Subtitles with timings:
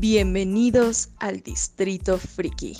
[0.00, 2.74] Bienvenidos al Distrito Friki.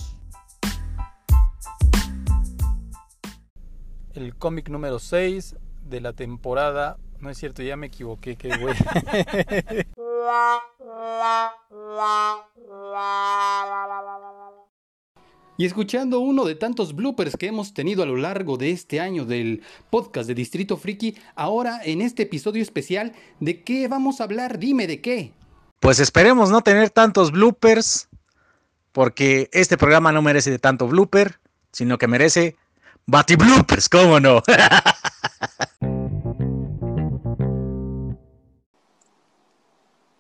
[4.15, 5.55] El cómic número 6
[5.85, 6.97] de la temporada.
[7.21, 8.75] No es cierto, ya me equivoqué, qué güey.
[15.59, 19.27] Y escuchando uno de tantos bloopers que hemos tenido a lo largo de este año
[19.27, 24.59] del podcast de Distrito Friki, ahora en este episodio especial, ¿de qué vamos a hablar?
[24.59, 25.35] Dime de qué.
[25.81, 28.11] Pues esperemos no tener tantos bloopers,
[28.93, 31.41] porque este programa no merece de tanto blooper,
[31.73, 32.57] sino que merece
[33.07, 34.43] bati bloopers, ¿cómo no?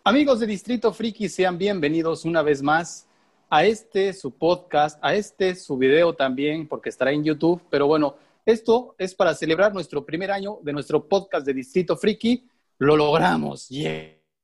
[0.02, 3.06] Amigos de Distrito Friki, sean bienvenidos una vez más
[3.50, 7.60] a este su podcast, a este su video también, porque estará en YouTube.
[7.68, 8.16] Pero bueno,
[8.46, 12.48] esto es para celebrar nuestro primer año de nuestro podcast de Distrito Friki.
[12.78, 13.68] Lo logramos,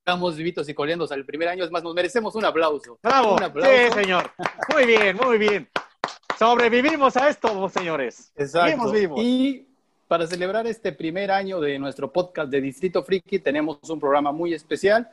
[0.06, 1.64] Estamos vivitos y coleando al primer año.
[1.64, 2.96] Es más, nos merecemos un aplauso.
[3.02, 3.34] ¡Bravo!
[3.34, 3.68] Un aplauso.
[3.68, 4.30] Sí, señor.
[4.72, 5.68] Muy bien, muy bien.
[6.38, 8.30] Sobrevivimos a esto, señores.
[8.36, 8.70] Exacto.
[8.70, 9.20] Seguimos vivos.
[9.20, 9.66] Y
[10.06, 14.54] para celebrar este primer año de nuestro podcast de Distrito Friki, tenemos un programa muy
[14.54, 15.10] especial,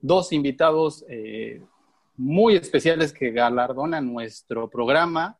[0.00, 1.60] dos invitados eh,
[2.16, 5.36] muy especiales que galardonan nuestro programa,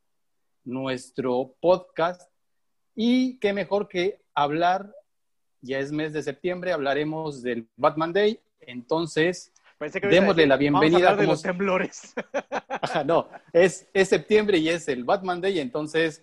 [0.65, 2.29] nuestro podcast,
[2.97, 4.93] y qué mejor que hablar,
[5.61, 9.53] ya es mes de septiembre, hablaremos del Batman Day, entonces
[10.01, 12.15] que a démosle decir, la a bienvenida hablar de los temblores.
[12.69, 16.23] Ajá, no, es, es septiembre y es el Batman Day, entonces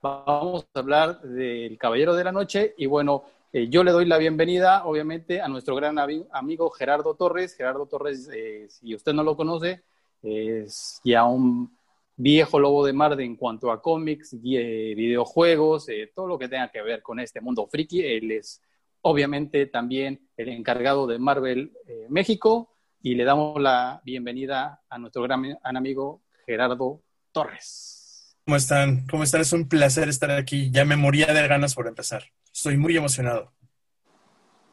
[0.00, 4.18] vamos a hablar del Caballero de la Noche y bueno, eh, yo le doy la
[4.18, 7.54] bienvenida obviamente a nuestro gran ami- amigo Gerardo Torres.
[7.54, 9.82] Gerardo Torres, eh, si usted no lo conoce,
[10.22, 11.76] es ya un
[12.16, 16.68] viejo lobo de mar de- en cuanto a cómics, videojuegos, eh, todo lo que tenga
[16.70, 18.02] que ver con este mundo friki.
[18.04, 18.60] Él es
[19.02, 25.22] obviamente también el encargado de Marvel eh, México y le damos la bienvenida a nuestro
[25.22, 28.36] gran amigo Gerardo Torres.
[28.44, 29.06] ¿Cómo están?
[29.08, 29.40] ¿Cómo están?
[29.40, 30.70] Es un placer estar aquí.
[30.70, 32.24] Ya me moría de ganas por empezar.
[32.52, 33.52] Estoy muy emocionado.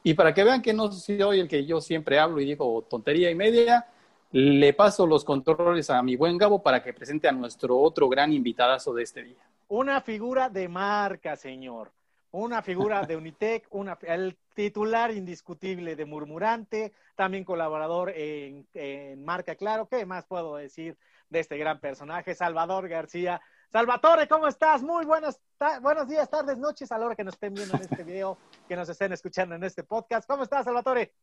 [0.04, 3.30] Y para que vean que no soy el que yo siempre hablo y digo tontería
[3.30, 3.86] y media,
[4.32, 8.32] le paso los controles a mi buen Gabo para que presente a nuestro otro gran
[8.32, 9.44] invitadazo de este día.
[9.68, 11.92] Una figura de marca, señor.
[12.32, 19.56] Una figura de Unitec, una, el titular indiscutible de Murmurante, también colaborador en, en Marca
[19.56, 19.88] Claro.
[19.88, 20.98] ¿Qué más puedo decir
[21.30, 22.36] de este gran personaje?
[22.36, 23.42] Salvador García.
[23.72, 24.84] Salvatore, ¿cómo estás?
[24.84, 25.40] Muy buenas
[25.82, 28.76] buenos días, tardes, noches a la hora que nos estén viendo en este video, que
[28.76, 30.28] nos estén escuchando en este podcast.
[30.28, 31.14] ¿Cómo estás, Salvatore?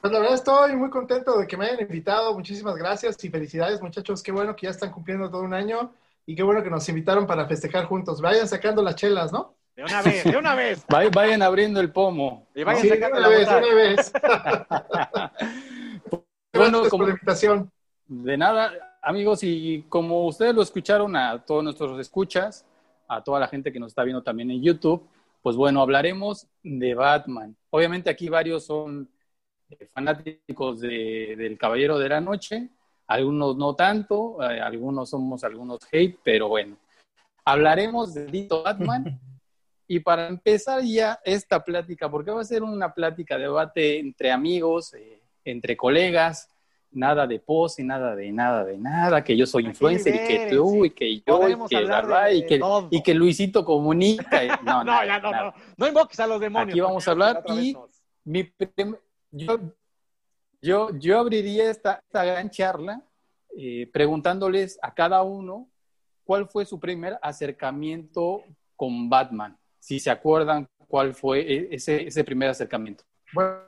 [0.00, 2.32] Pues la verdad estoy muy contento de que me hayan invitado.
[2.34, 4.22] Muchísimas gracias y felicidades, muchachos.
[4.22, 5.92] Qué bueno que ya están cumpliendo todo un año
[6.26, 8.20] y qué bueno que nos invitaron para festejar juntos.
[8.20, 9.54] Vayan sacando las chelas, ¿no?
[9.76, 10.86] De una vez, de una vez.
[10.88, 12.48] Vay- Vayan abriendo el pomo.
[12.54, 13.66] Y vayan Sí, sacando una la vez, botella.
[13.66, 14.12] una vez.
[16.52, 17.70] Bueno, Gracias como- por la invitación.
[18.08, 18.72] De nada,
[19.02, 22.64] amigos, y como ustedes lo escucharon a todos nuestros escuchas,
[23.08, 25.06] a toda la gente que nos está viendo también en YouTube,
[25.42, 27.56] pues bueno, hablaremos de Batman.
[27.70, 29.08] Obviamente aquí varios son
[29.70, 32.70] eh, fanáticos de- del Caballero de la Noche,
[33.08, 36.76] algunos no tanto, eh, algunos somos algunos hate, pero bueno,
[37.44, 39.20] hablaremos de Dito Batman.
[39.88, 44.92] Y para empezar ya esta plática, porque va a ser una plática, debate entre amigos,
[44.94, 46.48] eh, entre colegas,
[46.90, 50.72] nada de pose, nada de nada de nada, que yo soy influencer y que tú,
[50.72, 50.86] libérense.
[50.86, 54.42] y que yo, y que, bla, de- y, que, y que Luisito comunica.
[54.44, 55.44] y- no, No, nada, ya no, nada.
[55.56, 55.62] no.
[55.76, 56.70] No invoques a los demonios.
[56.70, 57.76] Aquí vamos a hablar y-
[58.24, 58.52] Mi
[59.30, 59.60] yo,
[60.60, 63.02] yo, yo abriría esta, esta gran charla
[63.56, 65.68] eh, preguntándoles a cada uno
[66.24, 68.42] cuál fue su primer acercamiento
[68.74, 69.56] con Batman.
[69.78, 73.04] Si se acuerdan cuál fue e- ese, ese primer acercamiento.
[73.32, 73.62] Bueno,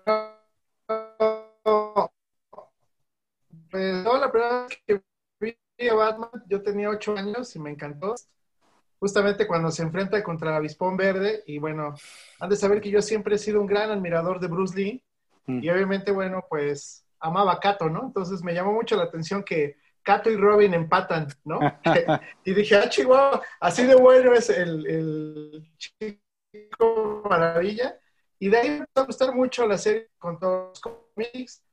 [3.71, 5.03] pues la primera vez que
[5.41, 8.15] vi a Batman, yo tenía ocho años y me encantó.
[8.99, 11.95] Justamente cuando se enfrenta contra Avispón Verde, y bueno,
[12.41, 15.05] han de saber que yo siempre he sido un gran admirador de Bruce Lee,
[15.49, 15.65] Mm.
[15.65, 18.05] y obviamente, bueno, pues amaba a Kato, ¿no?
[18.05, 21.59] Entonces me llamó mucho la atención que Kato y Robin empatan, ¿no?
[22.45, 27.99] y dije, ah, Chihuahua, así de bueno es el, el chico maravilla.
[28.39, 31.65] Y de ahí me empezó a gustar mucho la serie con todos los cómics.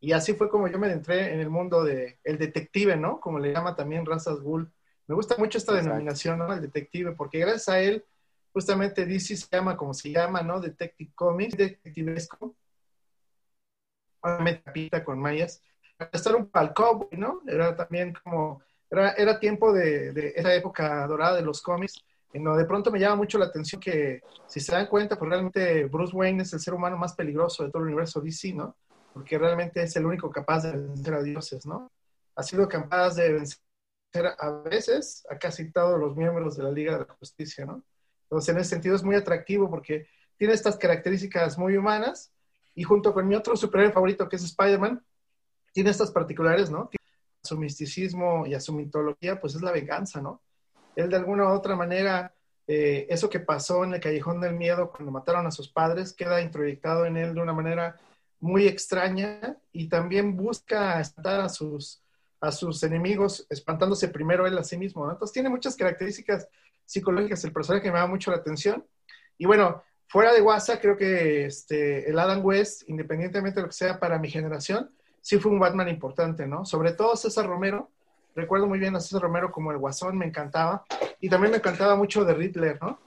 [0.00, 3.20] Y así fue como yo me entré en el mundo del el detective, ¿no?
[3.20, 4.70] Como le llama también Razas Bull.
[5.06, 5.88] Me gusta mucho esta Exacto.
[5.90, 6.52] denominación, ¿no?
[6.52, 8.04] El detective, porque gracias a él,
[8.52, 10.60] justamente DC se llama como se llama, ¿no?
[10.60, 12.54] Detective Comics, detectivesco.
[14.22, 15.62] Obviamente pita con mayas.
[16.12, 17.42] Estar un pal cowboy, ¿no?
[17.46, 22.02] Era también como, era, era tiempo de, de esa época dorada de los cómics,
[22.32, 25.28] en donde de pronto me llama mucho la atención que, si se dan cuenta, pues
[25.28, 28.76] realmente Bruce Wayne es el ser humano más peligroso de todo el universo DC, ¿no?
[29.12, 31.90] porque realmente es el único capaz de vencer a dioses, ¿no?
[32.36, 33.58] Ha sido capaz de vencer
[34.38, 37.84] a veces a casi todos los miembros de la Liga de la Justicia, ¿no?
[38.24, 40.06] Entonces, en ese sentido es muy atractivo porque
[40.36, 42.32] tiene estas características muy humanas
[42.74, 45.04] y junto con mi otro superhéroe favorito que es Spider-Man,
[45.72, 46.90] tiene estas particulares, ¿no?
[47.42, 50.42] su misticismo y a su mitología, pues es la venganza, ¿no?
[50.96, 52.34] Él de alguna u otra manera,
[52.66, 56.42] eh, eso que pasó en el Callejón del Miedo cuando mataron a sus padres, queda
[56.42, 57.96] introyectado en él de una manera
[58.40, 62.02] muy extraña y también busca espantar a sus,
[62.40, 65.12] a sus enemigos, espantándose primero él a sí mismo, ¿no?
[65.12, 66.48] Entonces tiene muchas características
[66.84, 68.84] psicológicas el personaje me da mucho la atención.
[69.38, 73.76] Y bueno, fuera de WhatsApp, creo que este, el Adam West, independientemente de lo que
[73.76, 74.90] sea para mi generación,
[75.20, 76.64] sí fue un Batman importante, ¿no?
[76.64, 77.90] Sobre todo César Romero.
[78.34, 80.84] Recuerdo muy bien a César Romero como el Guasón, me encantaba.
[81.20, 82.98] Y también me encantaba mucho de Riddler, ¿no?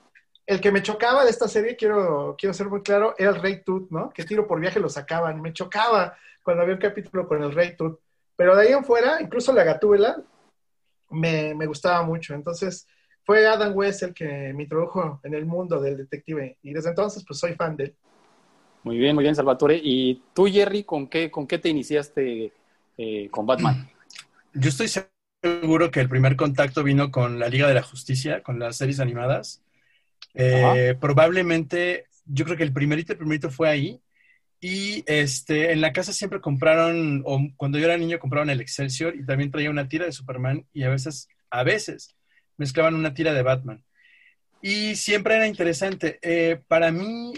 [0.46, 3.64] El que me chocaba de esta serie, quiero, quiero ser muy claro, era el Rey
[3.64, 4.10] Tut, ¿no?
[4.12, 5.42] Que tiro por viaje lo sacaban.
[5.42, 8.00] Me chocaba cuando había un capítulo con el Rey Tut.
[8.38, 10.22] Pero de ahí en fuera, incluso la Gatúbela
[11.10, 12.34] me, me gustaba mucho.
[12.34, 12.88] Entonces,
[13.24, 16.58] fue Adam West el que me introdujo en el mundo del detective.
[16.62, 17.96] Y desde entonces, pues soy fan de él.
[18.84, 19.80] Muy bien, muy bien, Salvatore.
[19.82, 22.52] ¿Y tú, Jerry, con qué, con qué te iniciaste
[22.98, 23.90] eh, con Batman?
[24.54, 24.90] Yo estoy
[25.42, 29.00] seguro que el primer contacto vino con la Liga de la Justicia, con las series
[29.00, 29.64] animadas.
[30.36, 34.02] Eh, probablemente, yo creo que el primerito, el primerito fue ahí.
[34.60, 39.16] Y este, en la casa siempre compraron, o cuando yo era niño compraron el Excelsior
[39.16, 42.16] y también traía una tira de Superman y a veces, a veces,
[42.58, 43.84] mezclaban una tira de Batman.
[44.62, 46.20] Y siempre era interesante.
[46.22, 47.34] Eh, para mí,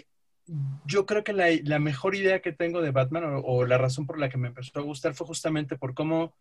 [0.85, 4.29] yo creo que la, mejor idea que tengo de Batman o, la razón por la
[4.29, 6.35] que me empezó a gustar fue justamente por cómo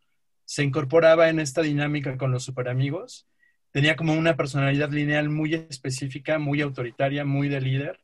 [0.44, 3.26] se incorporaba en esta dinámica con los superamigos.
[3.70, 8.00] Tenía como una personalidad lineal muy específica, muy autoritaria, muy de líder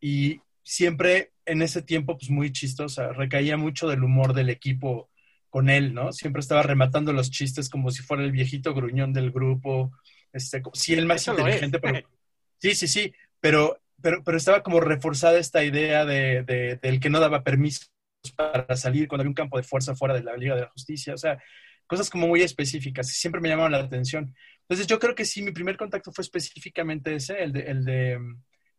[0.00, 3.12] y siempre en ese tiempo pues muy chistosa.
[3.12, 5.10] Recaía mucho del humor del equipo
[5.50, 6.12] con él, ¿no?
[6.12, 9.92] Siempre estaba rematando los chistes como si fuera el viejito gruñón del grupo.
[10.32, 12.08] Este, sí, el más inteligente, pero...
[12.62, 17.20] Sí, sí, sí, pero pero, pero estaba como reforzada esta idea de, del que no
[17.20, 17.90] daba permisos
[18.36, 21.14] para salir cuando había un campo de fuerza fuera de la Liga de la Justicia,
[21.14, 21.42] o sea,
[21.86, 24.34] cosas como muy específicas, siempre me llamaban la atención.
[24.62, 28.20] Entonces yo creo que sí, mi primer contacto fue específicamente ese, el de, el de,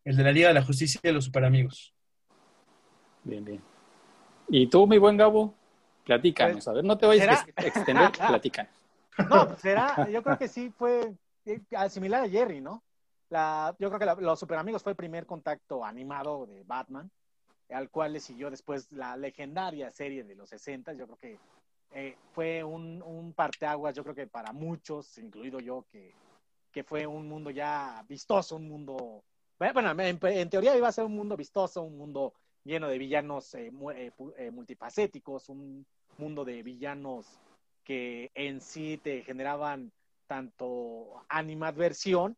[0.05, 1.93] el de la Liga de la Justicia y de los Superamigos.
[3.23, 3.61] Bien, bien.
[4.47, 5.55] ¿Y tú, mi buen Gabo?
[6.05, 8.71] Platícanos, pues, a ver, no te vayas a extender, platícanos.
[9.29, 11.13] No, pues será, yo creo que sí fue
[11.89, 12.83] similar a Jerry, ¿no?
[13.79, 17.09] yo creo que Los Super Amigos fue el primer contacto animado de Batman,
[17.69, 20.93] al cual le siguió después la legendaria serie de los 60.
[20.93, 21.39] Yo creo que
[21.93, 26.13] eh, fue un, un parteaguas, yo creo que para muchos, incluido yo, que,
[26.71, 29.23] que fue un mundo ya vistoso, un mundo.
[29.57, 32.33] Bueno, en, teoría iba a ser un mundo vistoso, un mundo
[32.63, 33.71] lleno de villanos eh,
[34.37, 35.85] eh, multifacéticos, un
[36.17, 37.27] mundo de villanos
[37.83, 39.91] que en sí te generaban
[40.31, 42.37] tanto animadversión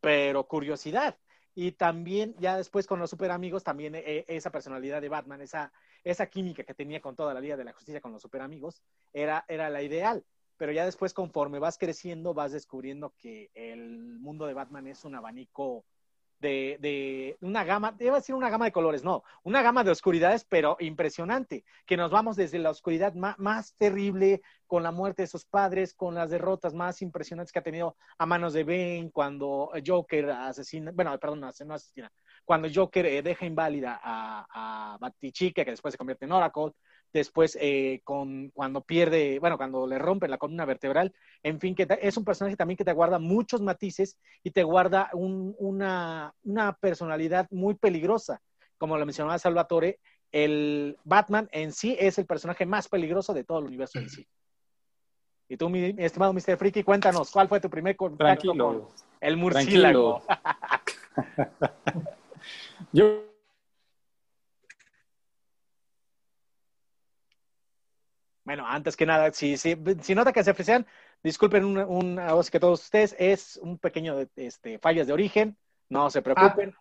[0.00, 1.18] pero curiosidad.
[1.54, 5.70] Y también, ya después con los super amigos, también eh, esa personalidad de Batman, esa,
[6.02, 8.82] esa química que tenía con toda la Liga de la Justicia, con los super amigos,
[9.12, 10.24] era, era la ideal.
[10.56, 15.14] Pero ya después, conforme vas creciendo, vas descubriendo que el mundo de Batman es un
[15.14, 15.84] abanico
[16.40, 20.44] de, de una gama, debo decir una gama de colores, no, una gama de oscuridades,
[20.44, 25.44] pero impresionante, que nos vamos desde la oscuridad más, terrible, con la muerte de sus
[25.44, 30.30] padres, con las derrotas más impresionantes que ha tenido a manos de Bane, cuando Joker
[30.30, 32.10] asesina, bueno, perdón, no asesina,
[32.44, 36.72] cuando Joker eh, deja inválida a, a Batichica, que después se convierte en Oracle,
[37.16, 41.86] después eh, con, cuando pierde, bueno, cuando le rompen la columna vertebral, en fin, que
[42.00, 46.32] es un personaje también que te guarda muchos matices y te guarda una,
[46.80, 48.40] personalidad muy peligrosa.
[48.78, 49.98] Como lo mencionaba Salvatore,
[50.30, 54.26] el Batman en sí es el personaje más peligroso de todo el universo en sí.
[55.48, 56.56] Y tú, mi, estimado Mr.
[56.56, 58.86] Freaky, cuéntanos, ¿cuál fue tu primer contacto con
[59.20, 60.22] el murciélago?
[62.92, 63.35] Yo
[68.46, 70.86] Bueno, antes que nada, si, si, si nota que se ofrecían,
[71.20, 75.56] disculpen una voz que todos ustedes, es un pequeño este, fallas de origen,
[75.88, 76.72] no se preocupen.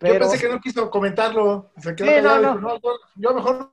[0.00, 1.70] Ah, yo pensé que no quiso comentarlo.
[1.76, 2.80] Se quedó no, no.
[3.14, 3.72] yo mejor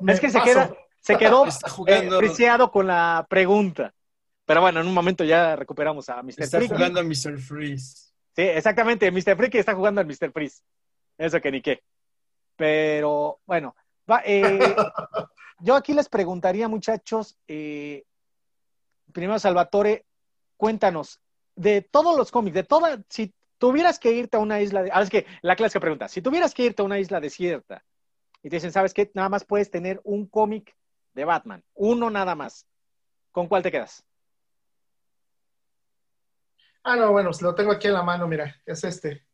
[0.00, 1.44] me, Es que se, queda, se quedó
[2.16, 3.94] apreciado con la pregunta.
[4.44, 6.34] Pero bueno, en un momento ya recuperamos a Mr.
[6.38, 7.38] Está jugando a Mr.
[7.38, 8.10] Freeze.
[8.34, 9.08] Sí, exactamente.
[9.12, 9.36] Mr.
[9.36, 10.32] Freaky está jugando al Mr.
[10.32, 10.64] Freeze.
[11.16, 11.80] Eso que ni qué.
[12.56, 13.76] Pero bueno,
[14.10, 14.58] va, eh,
[15.60, 18.04] yo aquí les preguntaría, muchachos, eh,
[19.12, 20.06] primero Salvatore,
[20.56, 21.20] cuéntanos,
[21.56, 25.02] de todos los cómics, de toda, si tuvieras que irte a una isla, de, ah,
[25.02, 27.84] es que la clásica pregunta, si tuvieras que irte a una isla desierta
[28.42, 29.10] y te dicen, ¿sabes qué?
[29.14, 30.76] Nada más puedes tener un cómic
[31.14, 32.66] de Batman, uno nada más.
[33.32, 34.04] ¿Con cuál te quedas?
[36.82, 39.24] Ah, no, bueno, lo tengo aquí en la mano, mira, es este.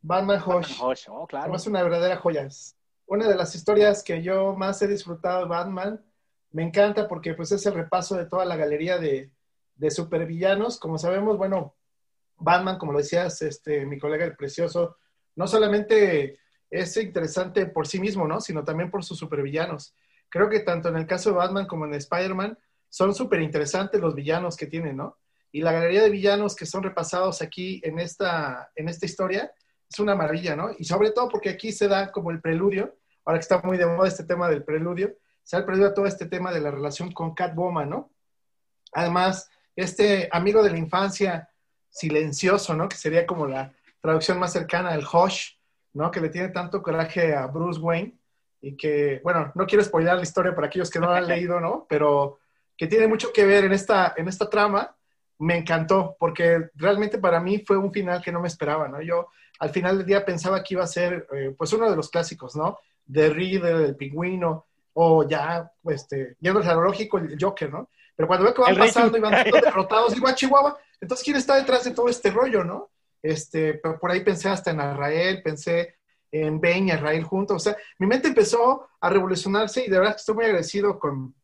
[0.00, 0.80] Batman Hush.
[0.80, 1.54] Hush, oh, claro.
[1.54, 2.42] Es una verdadera joya.
[2.42, 6.04] Es una de las historias que yo más he disfrutado de Batman.
[6.50, 9.30] Me encanta porque pues es el repaso de toda la galería de,
[9.76, 10.78] de supervillanos.
[10.78, 11.74] Como sabemos, bueno,
[12.36, 14.96] Batman, como lo decías, este, mi colega el precioso,
[15.36, 16.38] no solamente
[16.70, 18.40] es interesante por sí mismo, ¿no?
[18.40, 19.94] Sino también por sus supervillanos.
[20.28, 22.58] Creo que tanto en el caso de Batman como en Spider-Man
[22.88, 25.18] son súper interesantes los villanos que tienen, ¿no?
[25.52, 29.52] Y la galería de villanos que son repasados aquí en esta, en esta historia
[29.88, 30.70] es una maravilla, ¿no?
[30.78, 33.86] Y sobre todo porque aquí se da como el preludio, ahora que está muy de
[33.86, 36.70] moda este tema del preludio, se da el preludio a todo este tema de la
[36.70, 38.10] relación con Catwoman, ¿no?
[38.92, 41.48] Además, este amigo de la infancia
[41.88, 42.88] silencioso, ¿no?
[42.88, 45.52] Que sería como la traducción más cercana al Hush,
[45.92, 46.10] ¿no?
[46.10, 48.18] Que le tiene tanto coraje a Bruce Wayne
[48.60, 51.60] y que, bueno, no quiero spoiler la historia para aquellos que no la han leído,
[51.60, 51.86] ¿no?
[51.88, 52.38] Pero
[52.76, 54.96] que tiene mucho que ver en esta, en esta trama,
[55.38, 59.02] me encantó, porque realmente para mí fue un final que no me esperaba, ¿no?
[59.02, 59.28] Yo
[59.58, 62.56] al final del día pensaba que iba a ser, eh, pues, uno de los clásicos,
[62.56, 62.78] ¿no?
[63.04, 67.90] De Riddle, el pingüino, o ya, este, yendo al lógico, el Joker, ¿no?
[68.14, 71.36] Pero cuando veo que van pasando y van derrotados, digo, a ah, Chihuahua, entonces, ¿quién
[71.36, 72.90] está detrás de todo este rollo, no?
[73.22, 75.96] Este, por ahí pensé hasta en Israel, pensé
[76.30, 80.16] en Ben y Israel juntos, o sea, mi mente empezó a revolucionarse y de verdad
[80.16, 81.34] estoy muy agradecido con,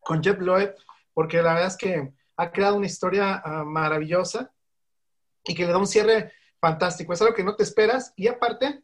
[0.00, 0.70] con Jeff Lloyd,
[1.12, 4.50] porque la verdad es que ha creado una historia uh, maravillosa
[5.44, 7.12] y que le da un cierre fantástico.
[7.12, 8.82] Es algo que no te esperas y aparte,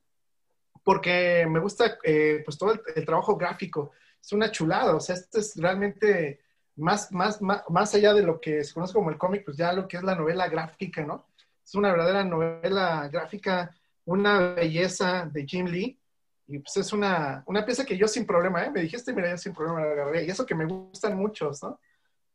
[0.84, 5.14] porque me gusta eh, pues todo el, el, trabajo gráfico, es una chulada, o sea,
[5.14, 6.40] esto es realmente
[6.76, 9.72] más, más, más, más allá de lo que se conoce como el cómic, pues ya
[9.72, 11.26] lo que es la novela gráfica, ¿no?
[11.64, 15.98] Es una verdadera novela gráfica, una belleza de Jim Lee.
[16.48, 18.70] Y pues es una, una pieza que yo sin problema, ¿eh?
[18.70, 20.24] Me dijiste, mira, yo sin problema la agarré.
[20.24, 21.80] Y eso que me gustan muchos, ¿no?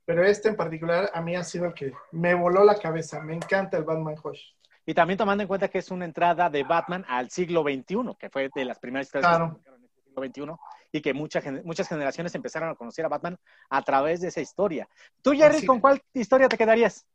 [0.06, 3.22] Pero este en particular a mí ha sido el que me voló la cabeza.
[3.22, 4.42] Me encanta el Batman Hush.
[4.86, 8.30] Y también tomando en cuenta que es una entrada de Batman al siglo XXI, que
[8.30, 9.62] fue de las primeras historias claro.
[9.66, 13.38] en el siglo XXI, y que mucha, muchas generaciones empezaron a conocer a Batman
[13.70, 14.90] a través de esa historia.
[15.22, 17.06] ¿Tú, Jerry, Así con cuál historia te quedarías?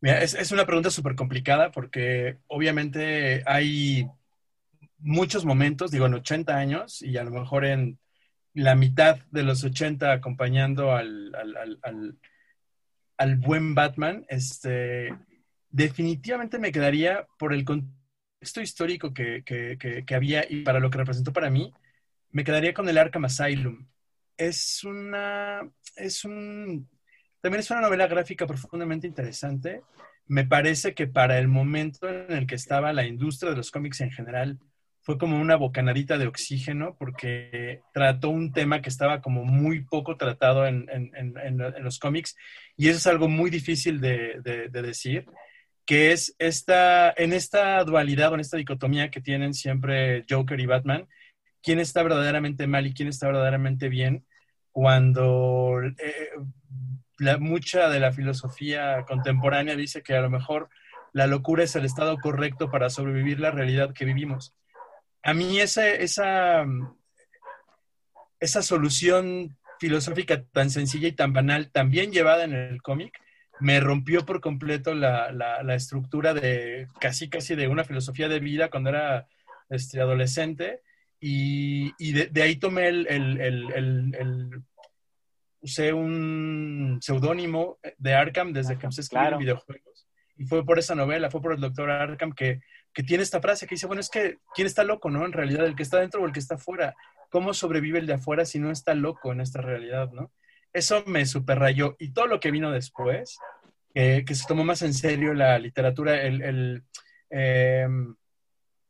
[0.00, 4.06] Mira, es, es una pregunta súper complicada porque obviamente hay
[4.98, 7.98] muchos momentos, digo, en 80 años y a lo mejor en
[8.54, 12.18] la mitad de los 80 acompañando al, al,
[13.16, 15.16] al, buen Batman, este,
[15.70, 20.90] definitivamente me quedaría por el contexto histórico que, que, que, que, había y para lo
[20.90, 21.72] que representó para mí,
[22.30, 23.86] me quedaría con el Arkham Asylum.
[24.36, 25.60] Es una,
[25.96, 26.88] es un,
[27.40, 29.82] también es una novela gráfica profundamente interesante.
[30.26, 34.00] Me parece que para el momento en el que estaba la industria de los cómics
[34.00, 34.58] en general,
[35.02, 40.16] fue como una bocanadita de oxígeno porque trató un tema que estaba como muy poco
[40.16, 42.36] tratado en, en, en, en los cómics
[42.76, 45.26] y eso es algo muy difícil de, de, de, decir,
[45.84, 50.66] que es esta, en esta dualidad o en esta dicotomía que tienen siempre Joker y
[50.66, 51.08] Batman,
[51.62, 54.24] quién está verdaderamente mal y quién está verdaderamente bien,
[54.70, 56.30] cuando eh,
[57.40, 60.70] mucha de la filosofía contemporánea dice que a lo mejor
[61.12, 64.54] la locura es el estado correcto para sobrevivir la realidad que vivimos
[65.22, 66.64] a mí esa, esa,
[68.40, 73.18] esa solución filosófica tan sencilla y tan banal, tan bien llevada en el cómic,
[73.60, 78.40] me rompió por completo la, la, la, estructura de casi casi de una filosofía de
[78.40, 79.28] vida cuando era
[79.70, 80.80] este, adolescente
[81.20, 84.62] y, y de, de, ahí tomé el, el, el, el
[85.60, 89.38] usé un seudónimo de Arkham desde que empecé a escribir claro.
[89.38, 92.60] videojuegos y fue por esa novela, fue por el doctor Arkham que
[92.92, 95.24] que tiene esta frase que dice, bueno, es que ¿quién está loco, no?
[95.24, 96.94] En realidad, el que está dentro o el que está afuera.
[97.30, 100.30] ¿Cómo sobrevive el de afuera si no está loco en esta realidad, no?
[100.72, 101.96] Eso me superrayó.
[101.98, 103.38] Y todo lo que vino después,
[103.94, 106.84] eh, que se tomó más en serio la literatura, el, el
[107.30, 107.88] eh,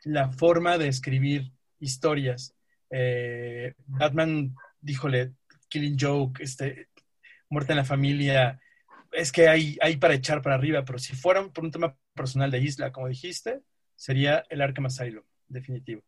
[0.05, 2.55] la forma de escribir historias.
[2.91, 5.33] Eh, Batman, díjole,
[5.69, 6.89] Killing Joke, este,
[7.49, 8.61] Muerte en la Familia,
[9.13, 12.51] es que hay, hay para echar para arriba, pero si fuera por un tema personal
[12.51, 13.61] de isla, como dijiste,
[13.95, 16.03] sería el Arkham Asylum, definitivo.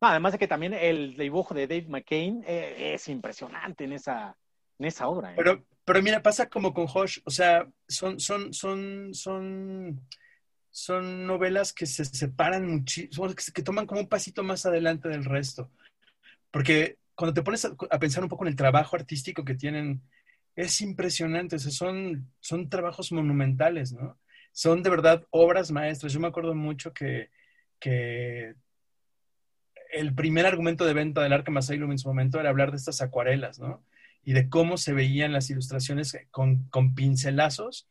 [0.00, 4.36] No, además de que también el dibujo de Dave McCain eh, es impresionante en esa,
[4.78, 5.32] en esa obra.
[5.32, 5.34] ¿eh?
[5.36, 10.00] Pero, pero mira, pasa como con Hosh, o sea, son, son, son, son,
[10.70, 15.24] son novelas que se separan muchísimo, que, que, toman como un pasito más adelante del
[15.24, 15.70] resto.
[16.52, 20.00] Porque cuando te pones a, a, pensar un poco en el trabajo artístico que tienen,
[20.54, 24.16] es impresionante, o sea, son, son trabajos monumentales, ¿no?
[24.52, 26.12] Son de verdad obras maestras.
[26.12, 27.30] Yo me acuerdo mucho que,
[27.78, 28.54] que
[29.92, 33.00] el primer argumento de venta del Arkham Asylum en su momento era hablar de estas
[33.00, 33.84] acuarelas, ¿no?
[34.24, 37.88] Y de cómo se veían las ilustraciones con, con pincelazos,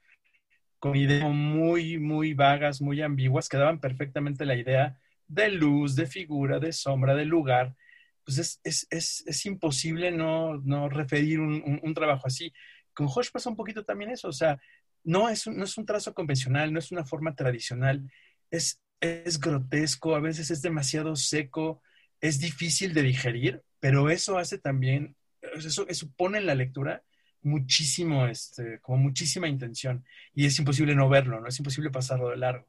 [0.80, 6.06] con ideas muy, muy vagas, muy ambiguas, que daban perfectamente la idea de luz, de
[6.06, 7.76] figura, de sombra, de lugar.
[8.24, 12.54] Pues es, es, es, es imposible no, no referir un, trabajo así.
[12.94, 14.60] Con Hosh pasa un poquito también eso, o sea,
[15.08, 18.12] no es, un, no es un trazo convencional, no es una forma tradicional,
[18.52, 21.82] es, es grotesco, a veces es demasiado seco,
[22.22, 25.16] es difícil de digerir, pero eso hace también,
[25.56, 27.04] eso, eso pone en la lectura
[27.42, 31.48] muchísimo, este, como muchísima intención y es imposible no verlo, ¿no?
[31.48, 32.68] Es imposible pasarlo de largo.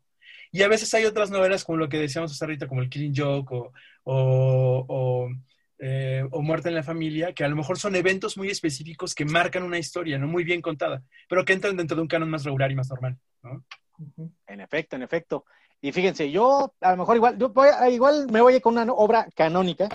[0.52, 3.14] Y a veces hay otras novelas como lo que decíamos hasta ahorita, como el Killing
[3.16, 3.73] Joke o,
[4.04, 5.30] o, o,
[5.79, 9.25] eh, o, Muerte en la Familia, que a lo mejor son eventos muy específicos que
[9.25, 10.27] marcan una historia, ¿no?
[10.27, 13.17] Muy bien contada, pero que entran dentro de un canon más regular y más normal,
[13.43, 13.65] ¿no?
[14.47, 15.45] En efecto, en efecto.
[15.81, 19.29] Y fíjense, yo a lo mejor igual, yo voy, igual me voy con una obra
[19.35, 19.89] canónica,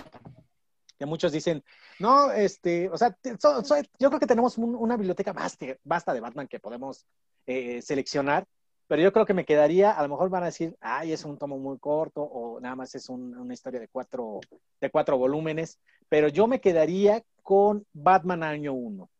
[0.98, 1.62] que muchos dicen,
[1.98, 6.14] no, este, o sea, so, so, yo creo que tenemos un, una biblioteca basta, basta,
[6.14, 7.06] de Batman que podemos
[7.46, 8.46] eh, seleccionar,
[8.94, 11.36] pero yo creo que me quedaría, a lo mejor van a decir, ay, es un
[11.36, 14.38] tomo muy corto o nada más es un, una historia de cuatro,
[14.80, 19.10] de cuatro volúmenes, pero yo me quedaría con Batman Año 1.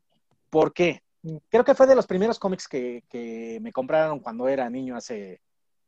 [0.48, 1.02] ¿Por qué?
[1.48, 5.40] Creo que fue de los primeros cómics que, que me compraron cuando era niño hace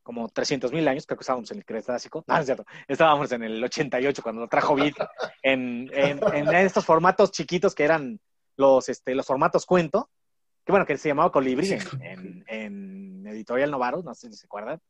[0.03, 3.45] como 300 mil años, creo que estábamos en el Cretácico, no, es cierto, estábamos en
[3.45, 4.95] el 88 cuando lo trajo Vid,
[5.45, 8.19] en, en, en, estos formatos chiquitos que eran
[8.57, 10.11] los, este, los formatos cuento,
[10.65, 12.96] que bueno, que se llamaba Colibrí en, en
[13.37, 14.81] Editorial Novaro, no sé si se acuerdan,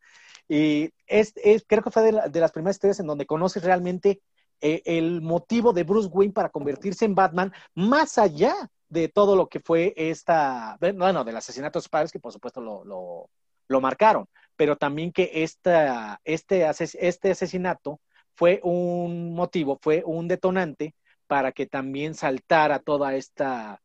[0.49, 1.35] y es,
[1.67, 4.21] creo que fue de, la, de, las primeras historias en donde conoces realmente
[4.61, 8.55] eh, el motivo de Bruce Wayne para convertirse en Batman, más allá
[8.89, 12.61] de todo lo que fue esta, bueno, del asesinato de sus padres, que por supuesto
[12.61, 13.29] lo,
[13.69, 16.67] lo, marcaron, pero también que esta, este,
[17.01, 18.01] este asesinato
[18.35, 20.95] fue un motivo, fue un detonante
[21.27, 23.83] para que también saltara toda esta,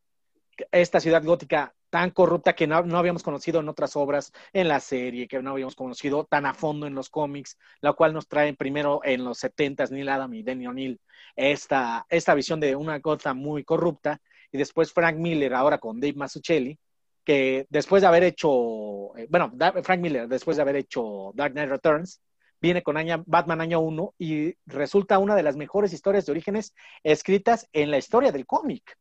[0.72, 4.80] esta ciudad gótica tan corrupta que no, no, habíamos conocido en otras obras, en la
[4.80, 8.56] serie, que no habíamos conocido tan a fondo en los cómics, la cual nos trae
[8.56, 11.00] primero en los 70s Neil Adam y Denny O'Neill
[11.36, 14.20] esta, esta visión de una Gotham muy corrupta,
[14.52, 16.80] y después Frank Miller ahora con Dave Mazzucchelli,
[17.24, 21.70] que después de haber hecho, eh, bueno, Frank Miller, después de haber hecho Dark Knight
[21.70, 22.22] Returns,
[22.62, 26.74] viene con año, Batman año 1 y resulta una de las mejores historias de orígenes
[27.04, 28.98] escritas en la historia del cómic.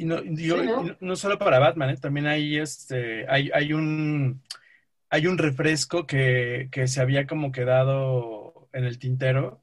[0.00, 0.96] Y no, yo, sí, ¿no?
[0.98, 1.96] no, solo para Batman, ¿eh?
[1.98, 4.40] también hay, este, hay, hay, un,
[5.10, 9.60] hay un refresco que, que se había como quedado en el tintero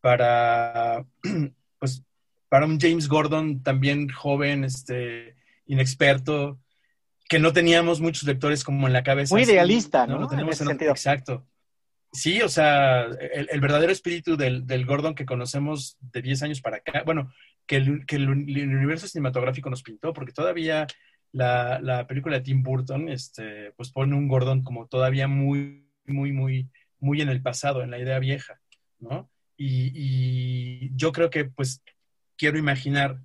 [0.00, 1.06] para,
[1.78, 2.02] pues,
[2.48, 6.58] para un James Gordon también joven, este, inexperto,
[7.28, 9.36] que no teníamos muchos lectores como en la cabeza.
[9.36, 10.14] Muy idealista, ¿no?
[10.14, 10.20] ¿no?
[10.22, 11.46] Lo tenemos en, en en exacto.
[12.10, 16.60] Sí, o sea, el, el verdadero espíritu del, del, Gordon que conocemos de 10 años
[16.60, 17.30] para acá, bueno,
[17.66, 20.86] que el, universo cinematográfico nos pintó, porque todavía
[21.32, 26.32] la, la, película de Tim Burton, este, pues pone un Gordon como todavía muy, muy,
[26.32, 28.60] muy, muy en el pasado, en la idea vieja,
[28.98, 29.30] ¿no?
[29.56, 31.82] Y, y yo creo que, pues,
[32.36, 33.20] quiero imaginar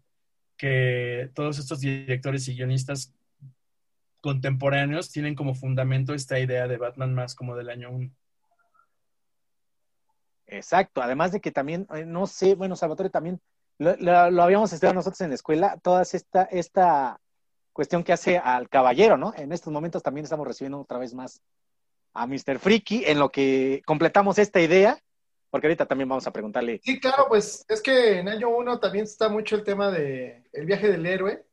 [0.58, 3.14] que todos estos directores y guionistas
[4.22, 8.12] contemporáneos tienen como fundamento esta idea de Batman más como del año 1.
[10.46, 13.42] Exacto, además de que también, eh, no sé, bueno, Salvatore también,
[13.82, 17.20] lo, lo, habíamos estudiado nosotros en la escuela, toda esta, esta
[17.74, 19.34] cuestión que hace al caballero, ¿no?
[19.36, 21.42] En estos momentos también estamos recibiendo otra vez más
[22.14, 22.60] a Mr.
[22.60, 25.00] Freaky, en lo que completamos esta idea,
[25.50, 26.80] porque ahorita también vamos a preguntarle.
[26.84, 30.90] Sí, claro, pues es que en año uno también está mucho el tema de viaje
[30.90, 31.44] del héroe,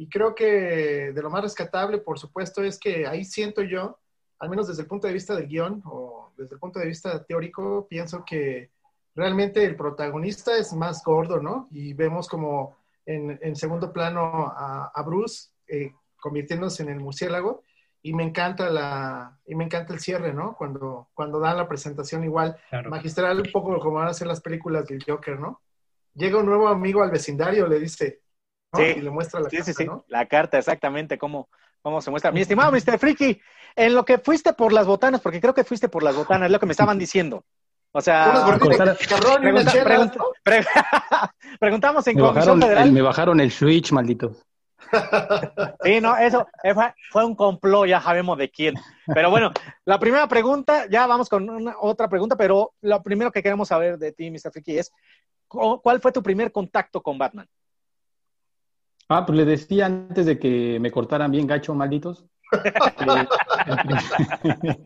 [0.00, 3.98] y creo que de lo más rescatable, por supuesto, es que ahí siento yo,
[4.38, 7.22] al menos desde el punto de vista del guion o desde el punto de vista
[7.24, 8.70] teórico, pienso que
[9.14, 11.68] realmente el protagonista es más gordo, ¿no?
[11.70, 17.62] Y vemos como en, en segundo plano a, a Bruce eh, convirtiéndose en el murciélago
[18.02, 20.54] y me encanta la y me encanta el cierre, ¿no?
[20.56, 22.90] Cuando cuando dan la presentación igual claro.
[22.90, 25.60] magistral un poco como van a hacer las películas del Joker, ¿no?
[26.14, 28.22] Llega un nuevo amigo al vecindario, le dice,
[28.72, 28.80] ¿no?
[28.80, 29.84] Sí, y le muestra la sí, carta, sí, sí.
[29.84, 30.04] ¿no?
[30.08, 31.48] La carta, exactamente, cómo,
[31.82, 32.32] cómo se muestra.
[32.32, 32.98] Mi estimado Mr.
[32.98, 33.40] Freaky,
[33.76, 36.52] en lo que fuiste por las botanas, porque creo que fuiste por las botanas, es
[36.52, 37.44] lo que me estaban diciendo.
[37.92, 38.96] O sea, pregunta,
[39.40, 40.64] pregunta, pregunta, pre
[41.60, 42.92] preguntamos en me Comisión bajaron, Federal.
[42.92, 44.36] Me bajaron el Switch, maldito.
[45.84, 48.74] Sí, no, eso fue, fue, un complot, ya sabemos de quién.
[49.06, 49.52] Pero bueno,
[49.84, 53.98] la primera pregunta, ya vamos con una, otra pregunta, pero lo primero que queremos saber
[53.98, 54.50] de ti, Mr.
[54.52, 54.92] Freaky, es
[55.48, 57.46] ¿cuál fue tu primer contacto con Batman?
[59.08, 62.24] Ah, pues le decía antes de que me cortaran bien gacho, malditos,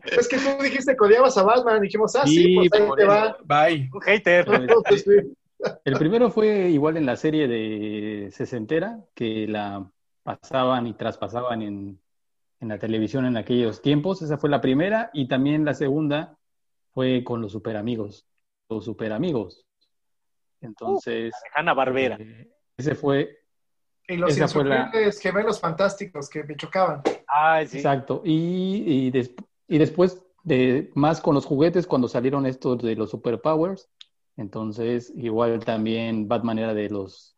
[0.05, 3.05] es que tú dijiste que odiabas a Batman, dijimos, ah, sí, Sí, pues ahí te
[3.05, 3.37] va.
[3.43, 3.89] Bye.
[3.93, 4.45] Un hater.
[5.83, 9.89] El primero fue igual en la serie de sesentera, que la
[10.23, 11.99] pasaban y traspasaban en,
[12.59, 14.21] en la televisión en aquellos tiempos.
[14.21, 15.09] Esa fue la primera.
[15.13, 16.37] Y también la segunda
[16.93, 18.27] fue con los super amigos.
[18.69, 19.65] Los super amigos.
[20.61, 22.17] Entonces, Hanna Barbera.
[22.19, 23.44] eh, ese fue
[24.07, 24.91] Y los Esa fue la-
[25.21, 27.01] gemelos fantásticos que me chocaban.
[27.27, 27.77] Ay, sí.
[27.77, 28.21] exacto.
[28.23, 29.33] Y, y, des-
[29.67, 33.89] y después, de, más con los juguetes, cuando salieron estos de los superpowers.
[34.37, 37.35] Entonces, igual también Batman era de los,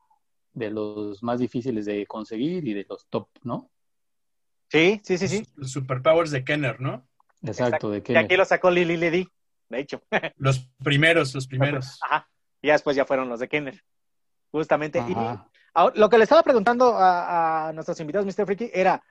[0.54, 3.70] de los más difíciles de conseguir y de los top, ¿no?
[4.70, 5.48] Sí, sí, sí, sí.
[5.56, 7.08] Los superpowers de Kenner, ¿no?
[7.44, 9.30] Exacto, de Y que aquí lo sacó Lily Ledy,
[9.70, 10.02] de hecho.
[10.38, 12.00] Los primeros, los primeros.
[12.04, 12.28] Ajá.
[12.62, 13.82] Y ya después ya fueron los de Kenner.
[14.52, 15.00] Justamente.
[15.00, 15.14] Y.
[15.78, 18.46] ahora, lo que le estaba preguntando a, a nuestros invitados, Mr.
[18.46, 19.04] Freaky, era: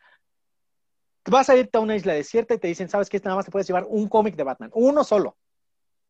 [1.27, 3.21] vas a irte a una isla desierta y te dicen, ¿sabes qué?
[3.21, 5.37] Nada más te puedes llevar un cómic de Batman, uno solo.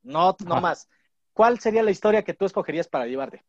[0.02, 0.88] No, no más.
[1.32, 3.44] ¿Cuál sería la historia que tú escogerías para llevarte?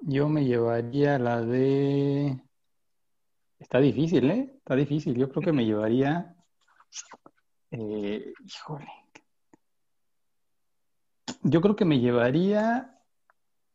[0.00, 2.40] Yo me llevaría la de...
[3.58, 4.52] Está difícil, ¿eh?
[4.58, 5.14] Está difícil.
[5.16, 6.36] Yo creo que me llevaría...
[7.70, 8.92] eh, híjole.
[11.42, 12.95] Yo creo que me llevaría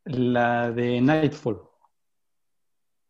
[0.05, 1.61] la de Nightfall.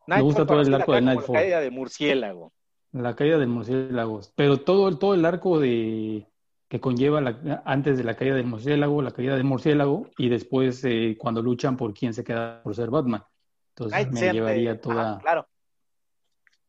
[0.08, 1.34] Me gusta todo el arco de Nightfall.
[1.36, 2.54] La caída de murciélago.
[2.92, 4.20] La caída del murciélago.
[4.36, 6.28] Pero todo, el- todo el arco de
[6.68, 10.84] que conlleva la- antes de la caída del murciélago, la caída del murciélago, y después
[10.86, 13.24] eh, cuando luchan por quién se queda por ser Batman.
[13.70, 14.36] Entonces Night me Center.
[14.36, 15.48] llevaría toda, Ajá, claro.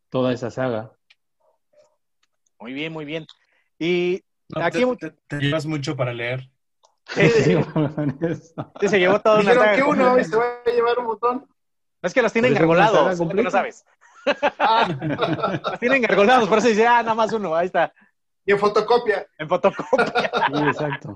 [0.09, 0.93] toda esa saga.
[2.61, 3.27] Muy bien, muy bien.
[3.79, 4.23] Y
[4.55, 6.49] No, Aquí- te, te- te llevas mucho para leer.
[7.09, 7.43] Sí, sí,
[8.81, 10.21] sí, se llevó una Dijeron saga que uno completa.
[10.21, 11.47] y se va a llevar un montón.
[12.03, 13.85] Es que los tienen Por eso es una saga engargolados, no sabes.
[14.59, 14.89] Ah,
[15.71, 17.93] Los tienen engargolados, por eso dice, ah, nada más uno, ahí está,
[18.45, 19.27] y en fotocopia.
[19.39, 20.31] en fotocopia.
[20.47, 21.15] Sí, exacto,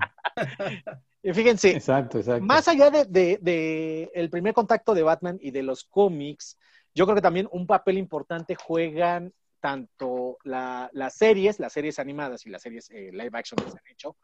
[1.23, 2.43] Y fíjense, exacto, exacto.
[2.45, 6.57] más allá de, de- de el primer contacto de Batman y de los cómics,
[6.93, 12.45] yo creo que también un papel importante juegan tanto la- las series, las series animadas
[12.45, 14.15] y las series eh, live action que se han hecho,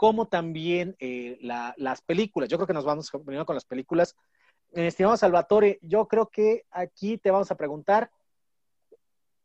[0.00, 2.48] como también eh, la- las películas.
[2.48, 4.16] Yo creo que nos vamos primero con las películas.
[4.72, 8.10] Eh, estimado Salvatore, yo creo que aquí te vamos a preguntar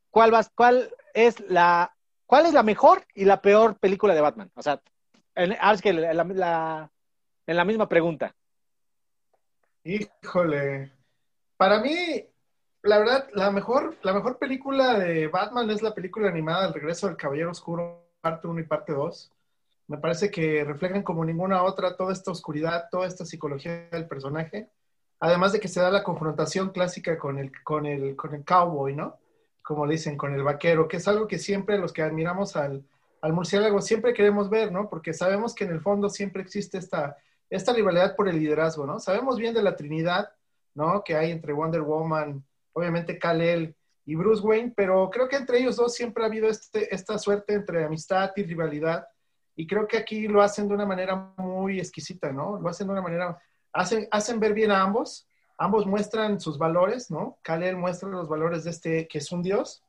[0.09, 1.93] cuál, vas, cuál es la
[2.25, 4.49] cuál es la mejor y la peor película de Batman.
[4.55, 4.81] O sea,
[5.35, 6.89] en, ah, es que la- la-
[7.47, 8.33] en la misma pregunta.
[9.83, 10.89] Híjole.
[11.57, 12.25] Para mí,
[12.81, 17.07] la verdad, la mejor, la mejor película de Batman es la película animada El regreso
[17.07, 19.33] del Caballero Oscuro, parte 1 y parte 2.
[19.87, 24.69] Me parece que reflejan como ninguna otra toda esta oscuridad, toda esta psicología del personaje.
[25.19, 28.95] Además de que se da la confrontación clásica con el, con el, con el cowboy,
[28.95, 29.17] ¿no?
[29.61, 32.83] Como le dicen, con el vaquero, que es algo que siempre los que admiramos al,
[33.21, 34.89] al murciélago siempre queremos ver, ¿no?
[34.89, 37.17] Porque sabemos que en el fondo siempre existe esta,
[37.49, 38.99] esta rivalidad por el liderazgo, ¿no?
[38.99, 40.29] Sabemos bien de la Trinidad,
[40.75, 41.03] ¿no?
[41.03, 45.75] Que hay entre Wonder Woman, obviamente Kal-El y Bruce Wayne, pero creo que entre ellos
[45.75, 49.07] dos siempre ha habido este, esta suerte entre amistad y rivalidad,
[49.55, 52.59] y creo que aquí lo hacen de una manera muy exquisita, ¿no?
[52.59, 53.41] Lo hacen de una manera,
[53.71, 57.37] hacen, hacen ver bien a ambos, ambos muestran sus valores, ¿no?
[57.41, 59.83] Kal-El muestra los valores de este que es un dios,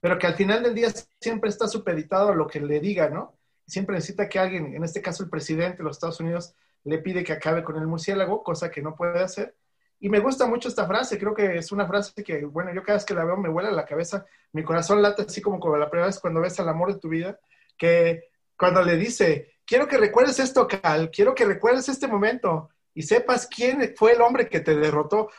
[0.00, 3.34] pero que al final del día siempre está supeditado a lo que le diga, ¿no?
[3.66, 6.54] Siempre necesita que alguien, en este caso el presidente de los Estados Unidos,
[6.84, 9.56] le pide que acabe con el murciélago, cosa que no puede hacer.
[9.98, 12.98] Y me gusta mucho esta frase, creo que es una frase que, bueno, yo cada
[12.98, 15.90] vez que la veo me vuela la cabeza, mi corazón late así como, como la
[15.90, 17.40] primera vez cuando ves al amor de tu vida,
[17.76, 23.02] que cuando le dice, quiero que recuerdes esto, Cal, quiero que recuerdes este momento y
[23.02, 25.30] sepas quién fue el hombre que te derrotó.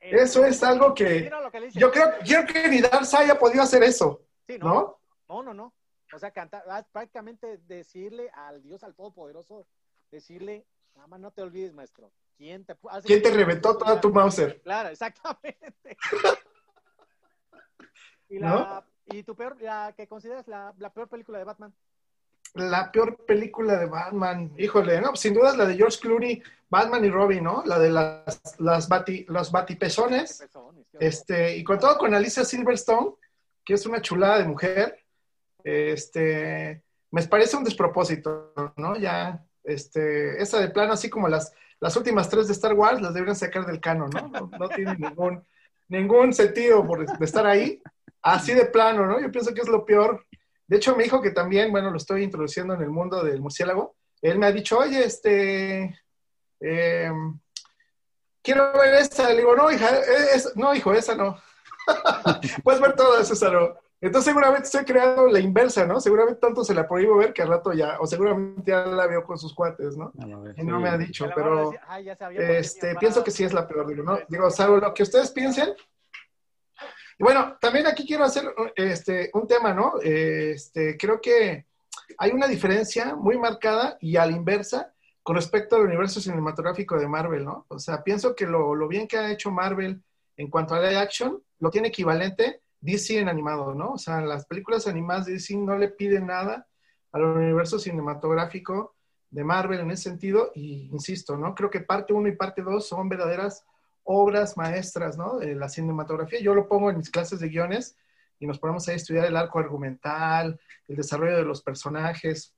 [0.00, 1.30] Eso es algo que
[1.72, 4.98] yo creo, yo creo que ni Darcy haya podido hacer eso, Sí, ¿no?
[5.28, 5.42] ¿no?
[5.42, 5.74] No, no.
[6.12, 9.66] O sea, cantar, ah, prácticamente decirle al Dios, al Todopoderoso,
[10.10, 12.12] decirle, nada más no te olvides, maestro.
[12.36, 14.60] ¿Quién te, hace ¿Quién te reventó toda tu Mauser?
[14.62, 15.96] Claro, exactamente.
[18.28, 21.74] y, la, y tu peor, la que consideras la, la peor película de Batman.
[22.54, 27.04] La peor película de Batman, híjole, no, sin duda es la de George Clooney, Batman
[27.04, 27.62] y Robin, ¿no?
[27.66, 30.44] La de las, las bati, los batipezones,
[30.98, 33.14] este, y con todo con Alicia Silverstone,
[33.64, 35.04] que es una chulada de mujer,
[35.64, 38.96] este, me parece un despropósito, ¿no?
[38.96, 43.14] Ya, este, esa de plano, así como las, las últimas tres de Star Wars, las
[43.14, 44.28] deberían sacar del canon, ¿no?
[44.28, 45.44] No, no tiene ningún,
[45.88, 47.82] ningún sentido por de estar ahí,
[48.22, 49.20] así de plano, ¿no?
[49.20, 50.24] Yo pienso que es lo peor.
[50.66, 53.96] De hecho, mi hijo que también, bueno, lo estoy introduciendo en el mundo del murciélago,
[54.22, 56.00] él me ha dicho, oye, este,
[56.60, 57.12] eh,
[58.42, 59.28] quiero ver esta.
[59.30, 59.88] Le digo, no, hija,
[60.34, 61.36] es- no, hijo, esa no.
[62.64, 63.78] Puedes ver todo eso, Saro.
[64.00, 65.98] Entonces seguramente estoy creando la inversa, ¿no?
[65.98, 69.24] Seguramente tanto se la prohíbo ver que al rato ya, o seguramente ya la veo
[69.24, 70.12] con sus cuates, ¿no?
[70.58, 71.70] y no me ha dicho, pero
[72.58, 74.18] este, pienso que sí es la peor, digo, ¿no?
[74.28, 75.70] Digo, salvo lo que ustedes piensen.
[77.18, 79.94] Y bueno, también aquí quiero hacer este, un tema, ¿no?
[80.02, 81.66] Este, creo que
[82.18, 87.08] hay una diferencia muy marcada y a la inversa con respecto al universo cinematográfico de
[87.08, 87.66] Marvel, ¿no?
[87.68, 90.02] O sea, pienso que lo, lo bien que ha hecho Marvel
[90.36, 93.92] en cuanto a la action, lo tiene equivalente DC en animado, ¿no?
[93.92, 96.66] O sea, las películas animadas de DC no le piden nada
[97.12, 98.94] al universo cinematográfico
[99.30, 101.54] de Marvel en ese sentido, y insisto, ¿no?
[101.54, 103.64] Creo que parte 1 y parte 2 son verdaderas
[104.04, 105.38] obras maestras, ¿no?
[105.38, 106.40] De la cinematografía.
[106.40, 107.96] Yo lo pongo en mis clases de guiones
[108.38, 112.54] y nos ponemos a estudiar el arco argumental, el desarrollo de los personajes,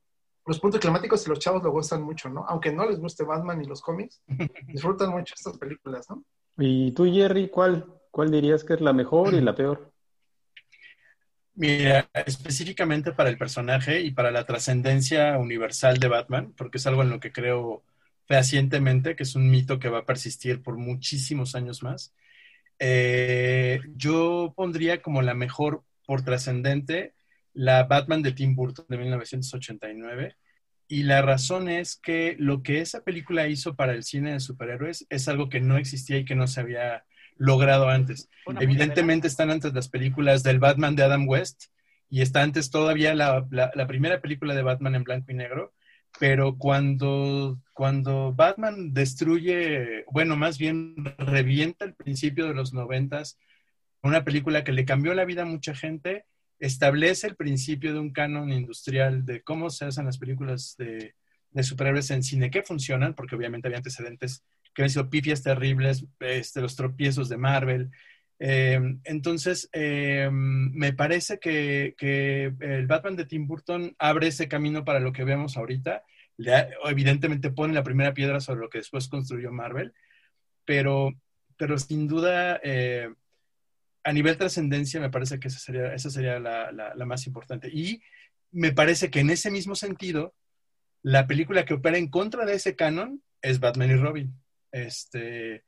[0.47, 2.45] los puntos climáticos y los chavos lo gustan mucho, ¿no?
[2.49, 4.23] Aunque no les guste Batman y los cómics,
[4.67, 6.25] disfrutan mucho estas películas, ¿no?
[6.59, 9.93] ¿Y tú, Jerry, cuál, cuál dirías que es la mejor y la peor?
[11.55, 17.03] Mira, específicamente para el personaje y para la trascendencia universal de Batman, porque es algo
[17.03, 17.83] en lo que creo
[18.27, 22.15] fehacientemente, que es un mito que va a persistir por muchísimos años más,
[22.79, 27.15] eh, yo pondría como la mejor por trascendente
[27.53, 30.37] la Batman de Tim Burton de 1989.
[30.89, 35.07] Y la razón es que lo que esa película hizo para el cine de superhéroes
[35.09, 37.05] es algo que no existía y que no se había
[37.37, 38.29] logrado antes.
[38.61, 41.65] Evidentemente están antes las películas del Batman de Adam West
[42.09, 43.47] y está antes todavía la,
[43.89, 45.73] primera película de Batman en blanco y negro,
[46.19, 53.39] pero cuando, cuando Batman destruye, bueno, más bien revienta el principio de los noventas,
[54.03, 56.25] una película que le cambió la vida a mucha gente,
[56.59, 61.15] establece el principio de un canon industrial de cómo se hacen las películas de,
[61.51, 66.05] de superhéroes en cine que funcionan, porque obviamente había antecedentes que han sido pifias terribles,
[66.21, 67.91] este, los tropiezos de Marvel.
[68.39, 71.95] Eh, entonces, eh, me parece que,
[72.61, 76.05] el Batman de Tim Burton abre ese camino para lo que vemos ahorita.
[76.85, 79.95] evidentemente pone la primera piedra sobre lo que después construyó Marvel,
[80.65, 81.13] pero,
[81.57, 83.09] pero sin duda, eh,
[84.05, 87.69] a nivel trascendencia, me parece que esa sería, esa sería la, la más importante.
[87.73, 88.03] Y
[88.53, 90.35] me parece que en ese mismo sentido,
[91.03, 94.35] la película que opera en contra de ese canon es Batman y Robin
[94.77, 95.65] este,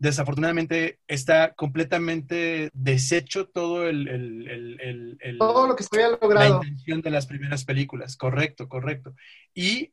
[0.00, 6.62] desafortunadamente está completamente deshecho todo el, todo lo que se había logrado.
[6.62, 9.14] La intención de las primeras películas, correcto, correcto.
[9.54, 9.92] Y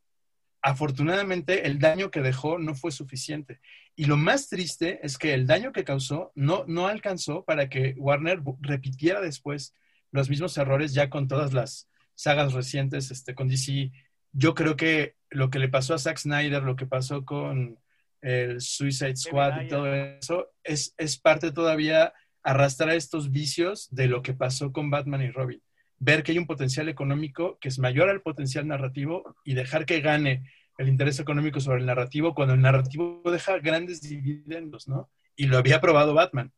[0.61, 3.59] afortunadamente el daño que dejó no fue suficiente.
[3.97, 7.93] Y lo más triste es que el daño que causó no, no alcanzó para que
[7.97, 9.73] Warner repitiera después
[10.11, 13.91] los mismos errores ya con todas las sagas recientes este, con DC.
[14.31, 17.77] Yo creo que lo que le pasó a Zack Snyder, lo que pasó con
[18.21, 24.21] el Suicide Squad y todo eso, es, es parte todavía arrastrar estos vicios de lo
[24.21, 25.61] que pasó con Batman y Robin.
[25.99, 30.01] Ver que hay un potencial económico que es mayor al potencial narrativo y dejar que
[30.01, 30.45] gane
[30.77, 35.09] el interés económico sobre el narrativo cuando el narrativo deja grandes dividendos, ¿no?
[35.35, 36.53] Y lo había probado Batman.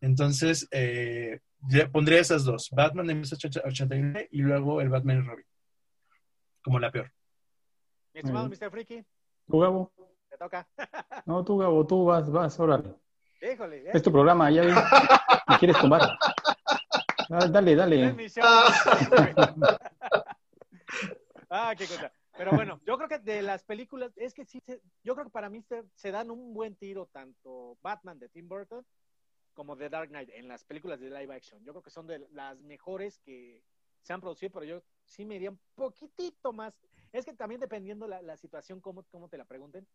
[0.00, 1.40] Entonces, eh,
[1.90, 5.46] pondría esas dos, Batman de 1989 y luego el Batman y Robin,
[6.62, 7.10] como la peor.
[8.12, 8.70] Mi estimado Mr.
[8.70, 9.04] Freaky.
[10.38, 10.66] Toca.
[11.26, 12.94] No, tú, Gabo, tú vas, vas, órale.
[13.40, 13.84] Híjole.
[13.92, 14.62] Es tu programa, ya
[15.48, 16.02] ¿Me quieres tomar?
[17.30, 18.04] Ah, dale, dale.
[21.50, 22.12] ah, qué cosa.
[22.36, 24.60] Pero bueno, yo creo que de las películas, es que sí,
[25.02, 28.84] yo creo que para mí se, dan un buen tiro tanto Batman de Tim Burton
[29.52, 31.64] como The Dark Knight en las películas de live action.
[31.64, 33.62] Yo creo que son de las mejores que
[34.02, 36.74] se han producido, pero yo sí me iría un poquitito más.
[37.12, 39.86] Es que también dependiendo la, la situación, cómo, cómo te la pregunten,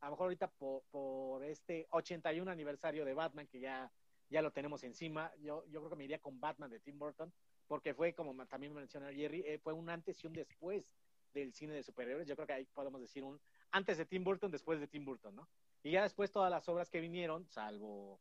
[0.00, 3.90] a lo mejor ahorita por, este 81 aniversario de Batman, que ya,
[4.28, 7.32] ya lo tenemos encima, yo, yo creo que me iría con Batman de Tim Burton,
[7.66, 10.90] porque fue, como también mencionó Jerry, eh, fue un antes y un después
[11.34, 12.26] del cine de superhéroes.
[12.26, 15.34] Yo creo que ahí podemos decir un antes de Tim Burton, después de Tim Burton,
[15.34, 15.48] ¿no?
[15.82, 18.20] Y ya después todas las obras que vinieron, salvo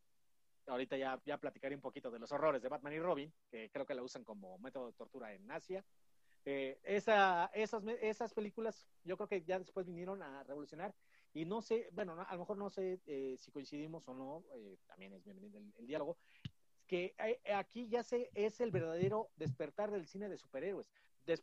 [0.67, 3.85] ahorita ya, ya platicaré un poquito de los horrores de Batman y Robin, que creo
[3.85, 5.83] que la usan como método de tortura en Asia.
[6.45, 10.93] Eh, esa, esas, esas películas yo creo que ya después vinieron a revolucionar
[11.37, 14.75] y no sé, bueno, a lo mejor no sé eh, si coincidimos o no, eh,
[14.87, 16.17] también es bienvenido el, diálogo,
[16.87, 17.13] que
[17.53, 20.89] aquí ya sé, es el verdadero despertar del cine de superhéroes.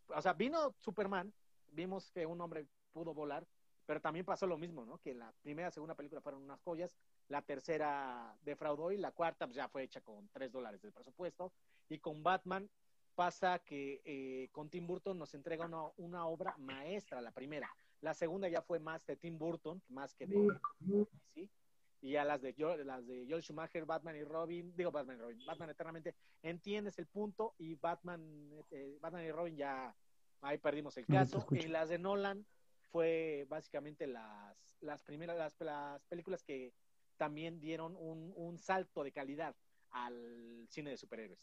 [0.08, 1.32] o sea, vino Superman,
[1.70, 3.46] vimos que un hombre pudo volar,
[3.86, 4.98] pero también pasó lo mismo, ¿no?
[4.98, 6.96] Que la primera, segunda película fueron unas joyas,
[7.28, 11.52] la tercera defraudó y la cuarta pues, ya fue hecha con tres dólares de presupuesto.
[11.88, 12.68] Y con Batman
[13.14, 17.72] pasa que eh, con Tim Burton nos entrega una, una obra maestra, la primera.
[18.04, 20.36] La segunda ya fue más de Tim Burton, más que de
[21.32, 21.48] ¿sí?
[22.02, 25.46] y a las de, las de Joel Schumacher, Batman y Robin, digo Batman y Robin,
[25.46, 29.96] Batman eternamente, entiendes el punto y Batman, eh, Batman y Robin ya
[30.42, 31.46] ahí perdimos el caso.
[31.52, 32.44] y las de Nolan
[32.92, 36.74] fue básicamente las, las primeras, las, las películas que
[37.16, 39.56] también dieron un, un salto de calidad
[39.92, 41.40] al cine de superhéroes.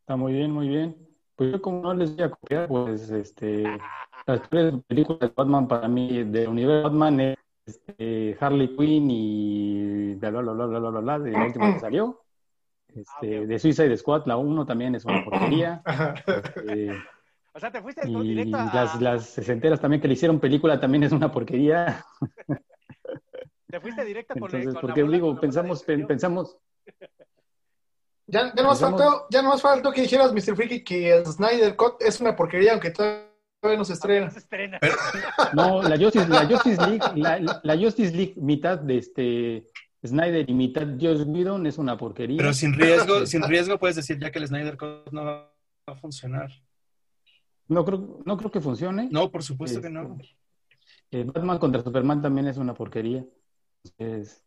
[0.00, 1.09] Está muy bien, muy bien.
[1.40, 3.64] Pues yo como no les voy a copiar, pues este
[4.26, 10.14] las tres películas de Batman para mí del universo Batman es este, Harley Quinn y
[10.16, 12.20] bla bla bla bla bla bla, bla de la última que salió.
[12.94, 15.82] Este, de Suicide Squad, la 1 también es una porquería.
[16.26, 16.90] Este,
[17.54, 18.74] o sea, te fuiste y directo a...
[18.74, 22.04] las, las sesenteras también que le hicieron película también es una porquería.
[23.70, 26.06] Te fuiste directo con Entonces, con porque la bola- digo, con la bola pensamos, de
[26.06, 26.58] pensamos,
[28.30, 30.54] Ya, ya, no más faltó, ya no más faltó que dijeras, Mr.
[30.54, 33.26] Freaky, que el Snyder Cut es una porquería, aunque todavía
[33.76, 34.26] no se estrena.
[34.26, 34.78] No se estrena.
[35.52, 39.66] no, la Justice, la Justice League, la, la Justice League, mitad de este
[40.06, 42.38] Snyder y mitad Joss Whedon es una porquería.
[42.38, 45.52] Pero sin riesgo, sin riesgo puedes decir ya que el Snyder Cut no va
[45.86, 46.50] a funcionar.
[47.68, 49.08] No creo, no creo que funcione.
[49.10, 50.18] No, por supuesto que no.
[51.10, 53.24] Eh, Batman contra Superman también es una porquería.
[53.84, 54.44] Entonces,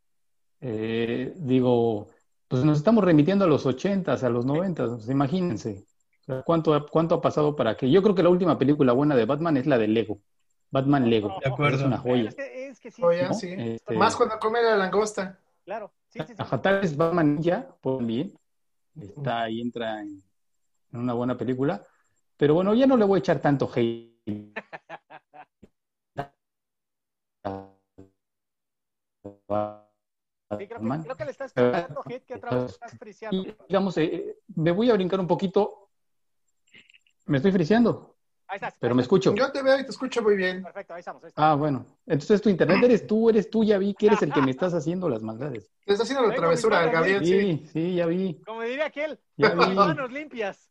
[0.60, 2.10] eh, digo,
[2.54, 5.88] pues nos estamos remitiendo a los ochentas, a los noventas, pues imagínense.
[6.22, 7.90] O sea, ¿cuánto, ha- ¿Cuánto ha pasado para que?
[7.90, 10.20] Yo creo que la última película buena de Batman es la de Lego.
[10.70, 11.40] Batman Lego.
[11.44, 11.78] De acuerdo.
[11.78, 12.30] Es una joya.
[12.30, 13.34] Es que, es que sí, Oye, ¿no?
[13.34, 13.56] sí.
[13.58, 15.40] Este, Más cuando come la langosta.
[15.66, 15.92] claro.
[16.10, 16.44] Sí, sí, sí.
[16.64, 18.38] Vez Batman Ninja, por bien.
[18.96, 20.22] Está ahí, entra en,
[20.92, 21.82] en una buena película.
[22.38, 24.54] Pero bueno, ya no le voy a echar tanto hate.
[30.58, 31.04] Sí, creo, que, Batman.
[31.04, 33.38] creo que le estás echando hate que otra vez estás friseando.
[33.38, 35.90] Y, digamos, eh, me voy a brincar un poquito.
[37.26, 38.16] Me estoy friseando,
[38.48, 38.76] Ahí estás.
[38.80, 39.06] pero ahí me estás.
[39.18, 39.34] escucho.
[39.36, 40.62] Yo te veo y te escucho muy bien.
[40.64, 41.24] Perfecto, ahí estamos.
[41.24, 41.50] ahí estamos.
[41.52, 41.86] Ah, bueno.
[42.06, 44.74] Entonces tu internet eres tú, eres tú, ya vi que eres el que me estás
[44.74, 45.72] haciendo las maldades.
[45.86, 47.32] Le está haciendo la travesura Gabriel, sí.
[47.32, 48.42] Sí, sí, ya vi.
[48.46, 50.70] Como diría aquel, Ya con manos limpias.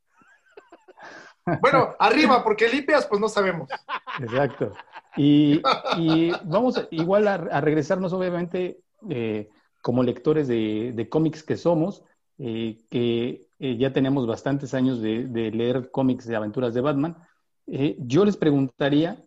[1.61, 3.69] Bueno, arriba, porque limpias, pues no sabemos.
[4.21, 4.73] Exacto.
[5.17, 5.61] Y,
[5.97, 9.51] y vamos igual a, a regresarnos, obviamente, eh,
[9.83, 12.03] como lectores de, de cómics que somos,
[12.39, 17.17] eh, que eh, ya tenemos bastantes años de, leer cómics de aventuras de Batman.
[17.67, 19.23] Eh, yo les preguntaría,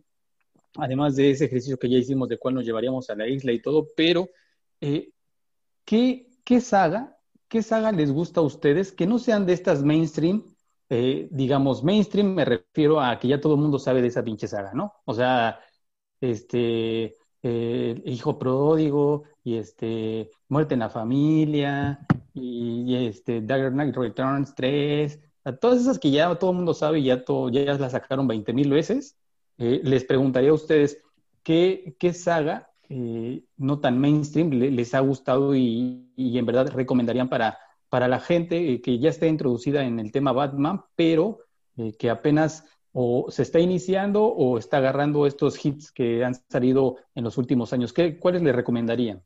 [0.75, 3.61] además de ese ejercicio que ya hicimos de cuál nos llevaríamos a la isla y
[3.61, 4.27] todo, pero
[4.79, 10.43] ¿qué, qué saga, qué saga les gusta a ustedes que no sean de estas mainstream?
[10.87, 14.71] digamos, mainstream me refiero a que ya todo el mundo sabe de esa pinche saga,
[14.73, 14.93] ¿no?
[15.05, 15.59] O sea,
[16.21, 21.99] este, Hijo Pródigo y este, Muerte en la Familia
[22.33, 26.99] y, este, Dagger Knight Returns 3, a todas esas que ya todo el mundo sabe
[26.99, 29.17] y ya, todo, ya las sacaron 20 mil veces,
[29.57, 31.01] eh, les preguntaría a ustedes,
[31.43, 36.69] ¿qué, qué saga eh, no tan mainstream le- les ha gustado y, y en verdad
[36.73, 37.57] recomendarían para,
[37.89, 41.39] para la gente eh, que ya está introducida en el tema Batman, pero
[41.99, 47.25] que apenas o se está iniciando o está agarrando estos hits que han salido en
[47.25, 47.91] los últimos años?
[47.91, 49.21] ¿Qué, ¿Cuáles le recomendarían?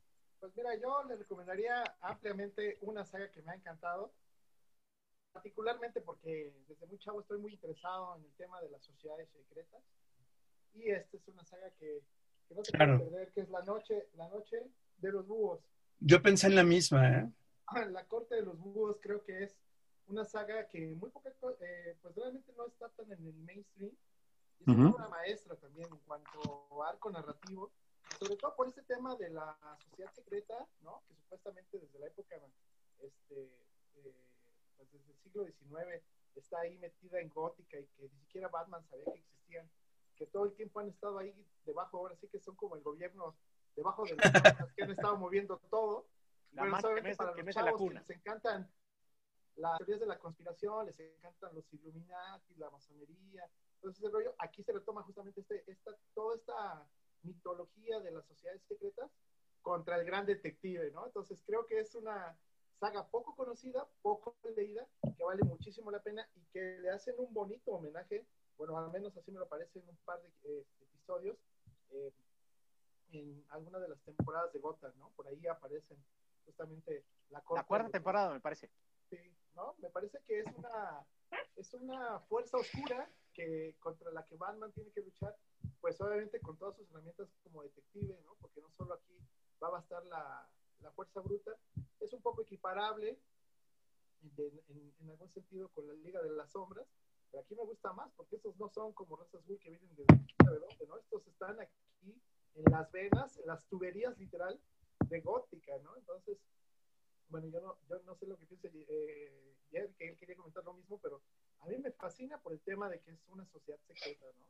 [0.70, 4.12] Mira, yo le recomendaría ampliamente una saga que me ha encantado,
[5.32, 9.82] particularmente porque desde muy chavo estoy muy interesado en el tema de las sociedades secretas.
[10.74, 12.02] Y esta es una saga que,
[12.48, 12.98] que no se Claro.
[12.98, 14.64] puede perder, que es La Noche, la noche
[14.98, 15.60] de los Búhos.
[15.98, 17.32] Yo pensé en la misma, ¿eh?
[17.90, 19.56] La Corte de los Búhos creo que es
[20.06, 21.30] una saga que muy poca,
[21.60, 23.92] eh, pues realmente no está tan en el mainstream.
[24.60, 27.72] Es una maestra también en cuanto a arco narrativo,
[28.18, 31.02] sobre todo por este tema de la sociedad secreta, ¿no?
[31.08, 32.36] Que supuestamente desde la época,
[33.00, 33.42] este,
[33.96, 34.14] eh,
[34.76, 36.02] pues desde el siglo XIX
[36.34, 39.70] está ahí metida en gótica y que ni siquiera Batman sabía que existían,
[40.16, 43.36] que todo el tiempo han estado ahí debajo, ahora sí que son como el gobierno
[43.76, 46.06] debajo de las cosas que han estado moviendo todo.
[46.52, 48.00] La Bueno, que mece- para que los mece la chavos que cuna.
[48.00, 48.72] les encantan
[49.56, 54.62] las teorías de la conspiración, les encantan los Illuminati, la masonería, entonces el rollo, aquí
[54.62, 56.86] se retoma justamente este, esta, toda esta
[57.22, 59.10] mitología de las sociedades secretas
[59.62, 61.06] contra el gran detective, ¿no?
[61.06, 62.36] Entonces creo que es una
[62.78, 67.32] saga poco conocida, poco leída, que vale muchísimo la pena y que le hacen un
[67.34, 68.24] bonito homenaje,
[68.56, 71.36] bueno, al menos así me lo parece en un par de eh, episodios,
[71.90, 72.12] eh,
[73.12, 75.10] en alguna de las temporadas de Gotham, ¿no?
[75.10, 75.98] Por ahí aparecen
[76.46, 78.70] justamente la, La cuarta de- temporada, me parece.
[79.10, 79.18] Sí,
[79.54, 79.74] ¿no?
[79.78, 81.04] Me parece que es una,
[81.56, 83.10] es una fuerza oscura
[83.40, 85.34] que contra la que Batman tiene que luchar,
[85.80, 88.34] pues obviamente con todas sus herramientas como detective, ¿no?
[88.40, 89.16] Porque no solo aquí
[89.62, 90.48] va a bastar la,
[90.82, 91.52] la fuerza bruta,
[92.00, 93.18] es un poco equiparable
[94.36, 96.86] de- en, en algún sentido con la Liga de las Sombras,
[97.30, 100.04] Pero aquí me gusta más porque estos no son como razas muy que vienen de
[100.04, 100.98] de dónde, ¿no?
[100.98, 102.20] Estos están aquí
[102.56, 104.60] en las venas, en las tuberías literal
[105.08, 105.96] de gótica, ¿no?
[105.96, 106.38] Entonces,
[107.28, 110.74] bueno, yo no, yo no sé lo que piensa eh, que él quería comentar lo
[110.74, 111.22] mismo, pero
[111.60, 114.44] a mí me fascina por el tema de que es una sociedad secreta, ¿no?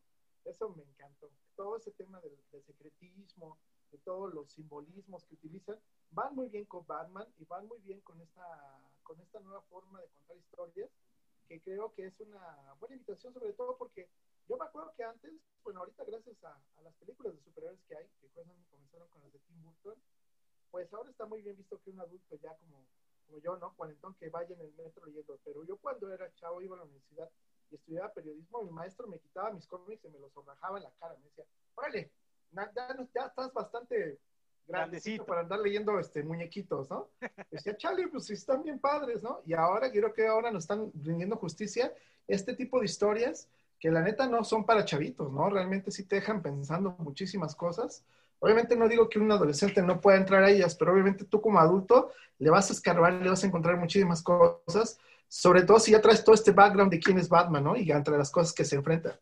[0.45, 1.31] Eso me encantó.
[1.57, 3.59] Todo ese tema del, secretismo,
[3.93, 5.79] de todos los simbolismos que utilizan,
[6.11, 10.01] van muy bien con Batman y van muy bien con esta, con esta nueva forma
[10.01, 10.91] de contar historias,
[11.49, 14.09] que creo que es una buena invitación, sobre todo porque
[14.49, 15.33] yo me acuerdo que antes,
[15.63, 19.33] bueno, ahorita gracias a, a las películas de superhéroes que hay, que comenzaron con las
[19.33, 19.97] de Tim Burton,
[20.71, 22.87] pues ahora está muy bien visto que un adulto ya como,
[23.31, 23.72] como yo, ¿no?
[23.74, 26.85] Cuarentón que vaya en el metro leyendo, pero yo cuando era chavo iba a la
[26.85, 27.31] universidad
[27.70, 30.91] y estudiaba periodismo, mi maestro me quitaba mis cómics y me los zorrajaba en la
[30.99, 31.45] cara, me decía,
[31.76, 32.11] órale,
[32.53, 34.18] ya, ya estás bastante
[34.66, 37.09] grandecito para andar leyendo este, muñequitos, ¿no?
[37.51, 39.41] Decía, chale, pues están bien padres, ¿no?
[39.47, 41.95] Y ahora creo que ahora nos están rindiendo justicia
[42.26, 45.49] este tipo de historias que la neta no son para chavitos, ¿no?
[45.49, 48.05] Realmente sí te dejan pensando muchísimas cosas.
[48.41, 51.61] Obviamente no digo que un adolescente no pueda entrar a ellas, pero obviamente tú como
[51.61, 56.01] adulto le vas a escarbar, le vas a encontrar muchísimas cosas, sobre todo si ya
[56.01, 57.76] traes todo este background de quién es Batman, ¿no?
[57.76, 59.20] Y entre las cosas que se enfrenta.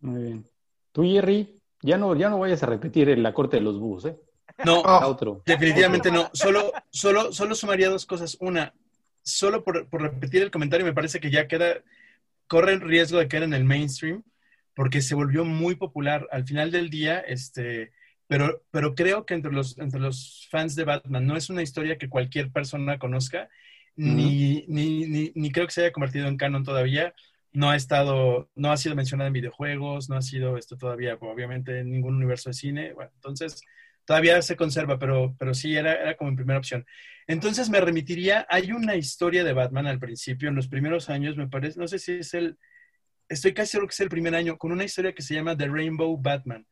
[0.00, 0.44] Muy bien.
[0.92, 4.16] Tú, Jerry, ya no, ya no vayas a repetir la corte de los búhos, ¿eh?
[4.64, 5.06] No, Oh.
[5.08, 5.42] otro.
[5.46, 6.28] definitivamente no.
[6.32, 8.36] Solo, solo, solo sumaría dos cosas.
[8.40, 8.72] Una,
[9.22, 11.82] solo por, por repetir el comentario, me parece que ya queda,
[12.46, 14.22] corre el riesgo de caer en el mainstream,
[14.74, 17.92] porque se volvió muy popular al final del día, este,
[18.26, 21.98] pero, pero creo que entre los, entre los fans de Batman no es una historia
[21.98, 23.48] que cualquier persona conozca,
[23.96, 27.14] ni, ni, ni, ni creo que se haya convertido en canon todavía.
[27.52, 31.78] No ha estado, no ha sido mencionada en videojuegos, no ha sido esto todavía, obviamente,
[31.78, 32.92] en ningún universo de cine.
[32.92, 33.62] Bueno, entonces,
[34.04, 36.84] todavía se conserva, pero, pero sí era, era como mi primera opción.
[37.26, 41.48] Entonces me remitiría, hay una historia de Batman al principio, en los primeros años, me
[41.48, 42.58] parece, no sé si es el,
[43.34, 45.68] estoy casi seguro que es el primer año, con una historia que se llama The
[45.68, 46.66] Rainbow Batman.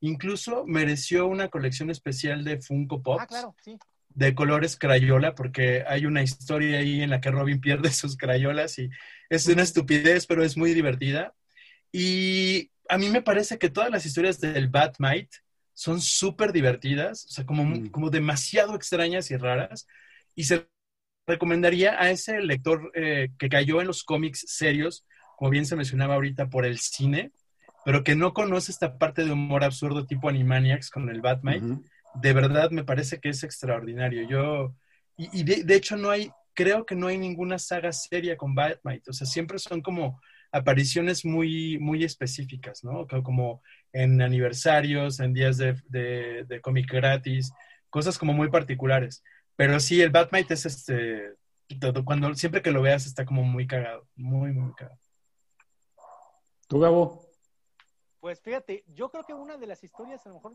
[0.00, 3.76] Incluso mereció una colección especial de Funko Pops Ah, claro, sí.
[4.10, 8.78] de colores Crayola, porque hay una historia ahí en la que Robin pierde sus Crayolas
[8.78, 8.90] y
[9.30, 11.34] es una estupidez, pero es muy divertida.
[11.92, 15.38] Y a mí me parece que todas las historias del Batmite
[15.74, 17.88] son súper divertidas, o sea, como, Mm.
[17.90, 19.86] como demasiado extrañas y raras.
[20.34, 20.66] Y se
[21.26, 25.04] recomendaría a ese lector eh, que cayó en los cómics serios,
[25.38, 27.32] como bien se mencionaba ahorita, por el cine,
[27.84, 31.84] pero que no conoce esta parte de humor absurdo tipo Animaniacs con el Ujú.
[32.14, 34.28] de verdad me parece que es extraordinario.
[34.28, 34.74] Yo,
[35.16, 38.54] y, y de, de hecho no hay, creo que no hay ninguna saga seria con
[38.54, 40.20] Batmite, o sea, siempre son como
[40.50, 43.06] apariciones muy, muy específicas, ¿no?
[43.06, 43.62] Co- Como
[43.92, 47.52] en aniversarios, en días de, de, de cómic gratis,
[47.90, 49.22] cosas como muy particulares.
[49.56, 51.34] Pero sí, el Batmite es este,
[51.80, 54.98] todo- cuando, siempre que lo veas está como muy cagado, muy, muy cagado.
[56.68, 57.22] ¿Tú, Gabo?
[58.20, 60.52] Pues fíjate, yo creo que una de las historias, a lo mejor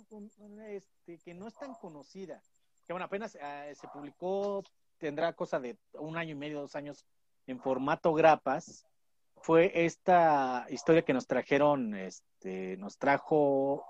[0.70, 2.39] este, que no es tan conocida,
[2.86, 4.64] que bueno, apenas eh, se publicó,
[4.99, 7.03] tendrá cosa de un año y medio, dos años,
[7.47, 8.86] en formato grapas,
[9.38, 13.84] fue esta historia que nos trajeron, este, nos trajo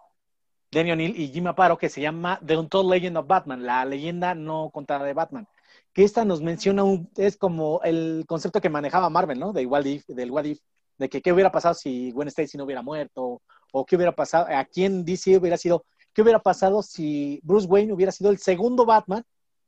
[0.72, 4.34] Danny O'Neill y Jim Aparo, que se llama The Untold Legend of Batman, la leyenda
[4.34, 5.48] no contada de Batman.
[5.92, 9.52] Que esta nos menciona un, es como el concepto que manejaba Marvel, ¿no?
[9.52, 10.62] De if, del what if,
[10.98, 13.42] de que qué hubiera pasado si Gwen Stacy no hubiera muerto,
[13.72, 17.94] o qué hubiera pasado, a quién DC hubiera sido, qué hubiera pasado si Bruce Wayne
[17.94, 19.24] hubiera sido el segundo Batman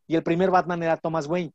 [0.08, 1.52] y el primer Batman era Thomas Wayne.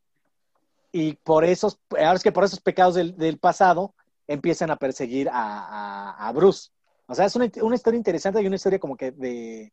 [0.93, 3.95] Y por esos, ahora es que por esos pecados del, pasado
[4.27, 6.71] empiezan a perseguir a, a- Bruce.
[7.07, 9.73] O sea, es una, una historia interesante y una historia como que de,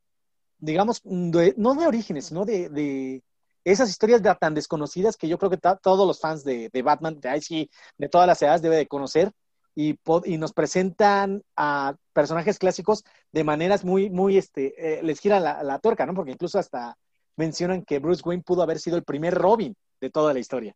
[0.59, 3.23] digamos, de- no de orígenes, sino de, de
[3.63, 7.35] esas historias tan desconocidas que yo creo que todos los fans de, de Batman, de
[7.37, 9.31] IC, de todas las edades, debe de conocer
[9.79, 9.99] y,
[10.39, 15.77] nos presentan a personajes clásicos de maneras muy, muy, este, eh, les gira la, la
[15.77, 16.15] tuerca, ¿no?
[16.15, 16.97] Porque incluso hasta
[17.35, 20.75] mencionan que Bruce Wayne pudo haber sido el primer Robin de toda la historia.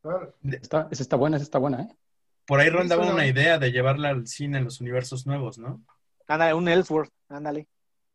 [0.00, 0.34] Claro.
[0.42, 1.88] Está, esa está buena, esa está buena, ¿eh?
[2.46, 5.84] Por ahí rondaba una idea de llevarla al cine en los universos nuevos, ¿no?
[6.28, 7.66] Ándale, un Ellsworth, ándale.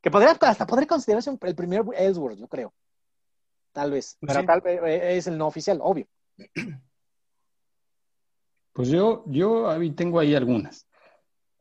[0.01, 2.74] Que podría, hasta podría considerarse un- el primer Ellsworth, yo creo.
[3.74, 4.18] Tal vez.
[4.20, 4.47] Pues Pero sí.
[4.47, 6.07] tal vez eh, es el no oficial, obvio.
[8.74, 10.88] Pues yo, yo ahí tengo ahí algunas.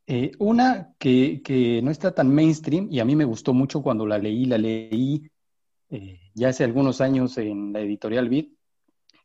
[0.06, 4.06] Eh, una que, que no está tan mainstream y a mí me gustó mucho cuando
[4.06, 5.30] la leí, la leí
[5.90, 8.52] eh, ya hace algunos años en la editorial Vid,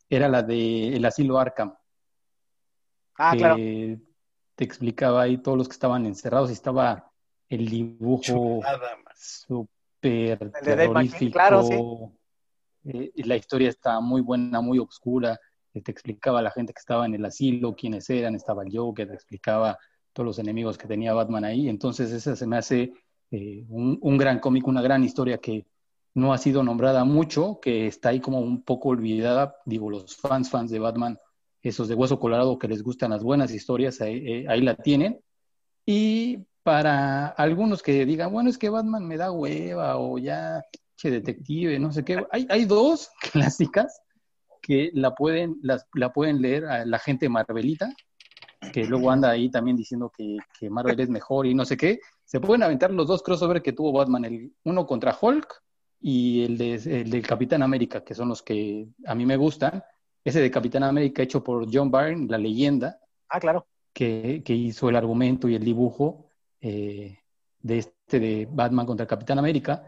[0.08, 1.74] era la de El Asilo Arkham.
[3.16, 3.56] Ah, que claro.
[3.56, 7.10] te explicaba ahí todos los que estaban encerrados y estaba
[7.48, 8.60] el dibujo
[9.14, 11.32] súper terrorífico.
[11.32, 11.74] claro, sí.
[12.84, 15.38] Eh, la historia está muy buena, muy oscura.
[15.80, 19.14] Te explicaba la gente que estaba en el asilo, quiénes eran, estaba el Joker, te
[19.14, 19.78] explicaba
[20.12, 21.68] todos los enemigos que tenía Batman ahí.
[21.68, 22.92] Entonces, esa se me hace
[23.30, 25.66] eh, un, un, gran cómic, una gran historia que
[26.14, 29.56] no ha sido nombrada mucho, que está ahí como un poco olvidada.
[29.66, 31.18] Digo, los fans, fans de Batman,
[31.60, 35.20] esos de Hueso Colorado que les gustan las buenas historias, ahí, eh, ahí la tienen.
[35.84, 40.62] Y para algunos que digan, bueno, es que Batman me da hueva o ya,
[40.96, 42.24] che, detective, no sé qué.
[42.30, 44.00] Hay, hay dos clásicas
[44.66, 47.94] que la pueden, las, la pueden leer a la gente Marvelita,
[48.72, 52.00] que luego anda ahí también diciendo que, que, Marvel es mejor y no sé qué.
[52.24, 55.62] Se pueden aventar los dos crossover que tuvo Batman, el uno contra Hulk
[56.00, 59.84] y el, de, el del Capitán América, que son los que a mí me gustan.
[60.24, 62.98] Ese de Capitán América hecho por John Byrne, la leyenda.
[63.28, 63.68] Ah, claro.
[63.92, 66.26] Que, que hizo el argumento y el dibujo
[66.60, 67.20] eh,
[67.60, 69.86] de este de Batman contra el Capitán América,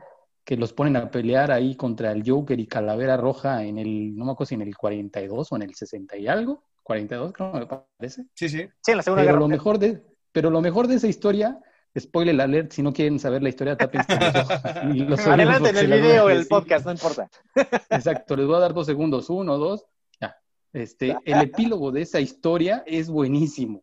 [0.49, 4.25] que los ponen a pelear ahí contra el Joker y Calavera Roja en el, no
[4.25, 7.67] me acuerdo si en el 42 o en el 60 y algo, 42 creo me
[7.67, 8.25] parece.
[8.33, 8.67] Sí, sí.
[8.81, 11.61] Sí, en la Segunda pero Guerra lo mejor de Pero lo mejor de esa historia,
[11.99, 14.09] spoiler alert, si no quieren saber la historia, tápense
[15.07, 16.49] los Adelante en el video, verdad el sí.
[16.49, 17.29] podcast, no importa.
[17.91, 19.85] Exacto, les voy a dar dos segundos, uno, dos,
[20.19, 20.35] ya.
[20.73, 23.83] Este, el epílogo de esa historia es buenísimo,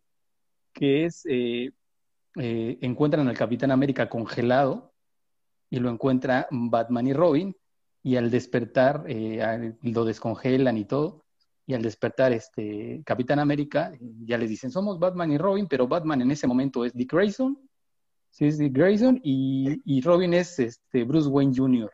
[0.73, 1.69] que es, eh,
[2.37, 4.94] eh, encuentran al Capitán América congelado
[5.69, 7.55] y lo encuentra Batman y Robin,
[8.03, 11.23] y al despertar eh, lo descongelan y todo,
[11.65, 16.21] y al despertar este Capitán América, ya les dicen, somos Batman y Robin, pero Batman
[16.21, 17.57] en ese momento es Dick Grayson,
[18.29, 21.91] sí es Dick Grayson, y, y Robin es este, Bruce Wayne Jr.,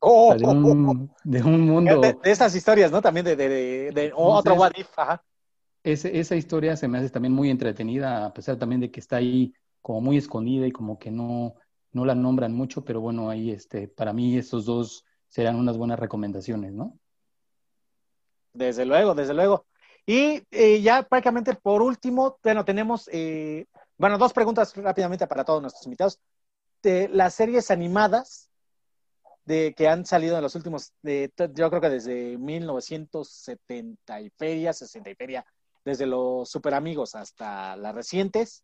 [0.00, 2.00] Oh, o sea, de, un, de un mundo...
[2.00, 3.02] de, de estas historias, ¿no?
[3.02, 5.24] También de, de, otro What If, ajá.
[5.82, 9.16] ese- esa historia se me hace también muy entretenida, a pesar también de que está
[9.16, 9.52] ahí
[9.82, 11.56] como muy escondida y como que no,
[11.92, 15.98] no la nombran mucho, pero bueno, ahí este, para mí estos dos serán unas buenas
[15.98, 16.98] recomendaciones, ¿no?
[18.52, 19.66] Desde luego, desde luego.
[20.06, 23.66] Y eh, ya prácticamente por último, bueno, tenemos, eh,
[23.98, 26.18] bueno, dos preguntas rápidamente para todos nuestros invitados.
[26.82, 28.48] De las series animadas
[29.44, 34.72] de que han salido en los últimos, de, yo creo que desde 1970 y feria,
[34.72, 35.46] 60 y feria,
[35.84, 38.62] desde los super amigos hasta las recientes.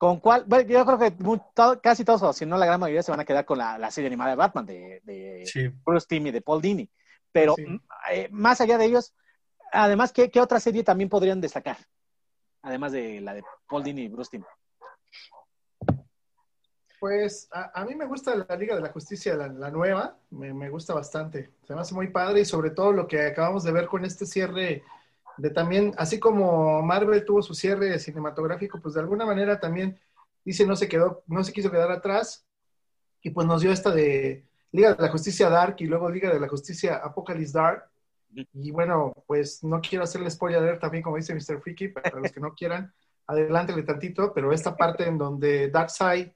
[0.00, 0.44] ¿Con cuál?
[0.46, 3.10] Bueno, yo creo que muy- todo- casi todos, o si no la gran mayoría, se
[3.10, 5.68] van a quedar con la, la serie animada de Batman, de, de Sí.
[5.84, 6.88] Bruce Timm y de Paul Dini.
[7.30, 7.66] Pero Sí.
[8.10, 9.12] eh, más allá de ellos,
[9.70, 11.76] además, ¿qué, qué otra serie también podrían destacar?
[12.62, 14.44] Además de la de Paul Dini y Bruce Timm.
[16.98, 20.54] Pues a, a mí me gusta la Liga de la Justicia, la, la nueva, me,
[20.54, 21.50] me gusta bastante.
[21.66, 24.24] Se me hace muy padre y sobre todo lo que acabamos de ver con este
[24.24, 24.82] cierre
[25.36, 29.98] de también, así como Marvel tuvo su cierre cinematográfico, pues de alguna manera también
[30.44, 32.46] dice no se quedó, no se quiso quedar atrás
[33.22, 36.40] y pues nos dio esta de Liga de la Justicia Dark y luego Liga de
[36.40, 37.84] la Justicia Apocalypse Dark.
[38.32, 41.60] Y bueno, pues no quiero hacerle spoiler también, como dice Mr.
[41.60, 42.94] Freaky, para los que no quieran,
[43.26, 46.28] adelántale tantito, pero esta parte en donde Darkseid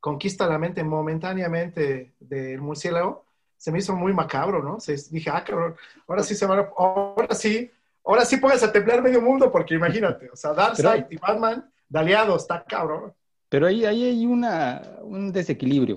[0.00, 3.26] conquista la mente momentáneamente del murciélago,
[3.56, 4.80] se me hizo muy macabro, ¿no?
[4.80, 5.76] Se, dije, ah, cabrón,
[6.06, 7.70] ahora sí se van a, ahora sí,
[8.06, 11.98] ahora sí puedes a temblar medio mundo, porque imagínate, o sea, Darkseid y Batman de
[11.98, 13.12] aliados, está cabrón.
[13.48, 15.96] Pero ahí, ahí hay una, un desequilibrio.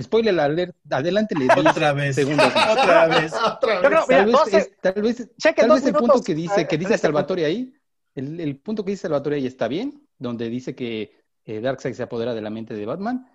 [0.00, 2.14] Spoiler alert, adelante le Otra vez.
[2.14, 2.46] segundos.
[2.70, 3.32] Otra vez.
[3.44, 3.90] Otra vez.
[3.90, 6.80] Mira, Tal vez, 12 es- tal vez, tal vez el punto que dice, que en
[6.80, 7.74] dice este Salvatore ahí,
[8.14, 11.16] el, el punto que dice Salvatore ahí está bien, donde dice que
[11.46, 13.26] eh, Darkseid se apodera de la mente de Batman,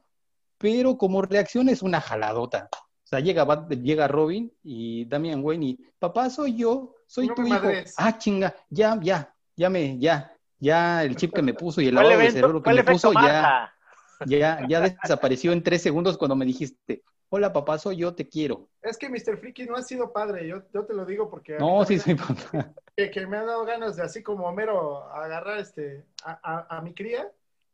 [0.58, 2.70] pero como reacción es una jaladota.
[2.74, 7.36] O sea, llega, Bat- llega Robin y Damian Wayne y, papá, soy yo, soy No
[7.36, 7.50] tu hijo.
[7.50, 7.94] madres.
[7.98, 11.94] Ah, chinga, ya, ya, ya me, ya, ya el chip que me puso y el
[11.96, 13.72] ¿Cuál lavado de cerebro que ¿Cuál me puso ya,
[14.26, 18.68] ya, ya desapareció en tres segundos cuando me dijiste, hola papá, soy yo, te quiero.
[18.82, 19.38] Es que Mr.
[19.38, 22.74] Freaky no ha sido padre, yo, yo te lo digo porque No, sí, soy papá.
[22.98, 26.82] que, que me ha dado ganas de así como Homero agarrar este a, a- a
[26.82, 27.32] mi cría,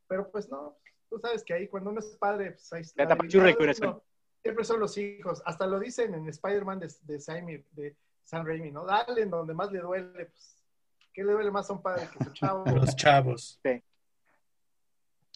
[0.09, 0.75] pero pues no,
[1.09, 3.05] tú sabes que ahí cuando uno es padre, pues ahí está.
[3.05, 3.99] La.
[4.41, 7.95] Siempre son los hijos, hasta lo dicen en Spider-Man de, de, Sam- de
[8.29, 8.85] Sam Raimi, ¿no?
[8.85, 10.63] Dale en donde más le duele, pues,
[11.11, 12.63] ¿qué le duele más a un padre que su chavo?
[12.75, 13.59] Los chavos.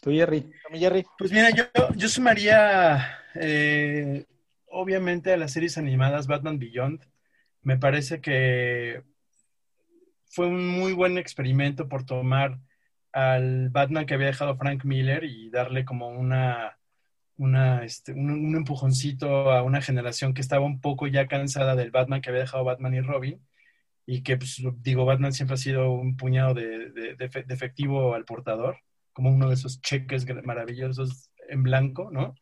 [0.00, 0.52] Tú, Jerry.
[0.70, 1.04] Mi Jerry.
[1.18, 1.64] Pues mira, yo,
[1.96, 4.24] yo sumaría, eh,
[4.68, 7.04] obviamente, a las series animadas Batman Beyond.
[7.62, 9.02] Me parece que
[10.26, 12.60] fue un muy buen experimento por tomar
[13.12, 16.78] al Batman que había dejado Frank Miller y darle como una,
[17.36, 21.90] una, este, un, un empujoncito a una generación que estaba un poco ya cansada del
[21.90, 23.40] Batman que había dejado Batman y Robin.
[24.06, 27.54] Y que, pues, digo, Batman siempre ha sido un puñado de, de- de efe- de
[27.54, 28.78] efectivo al portador
[29.12, 32.34] como uno de esos cheques maravillosos en blanco, ¿no?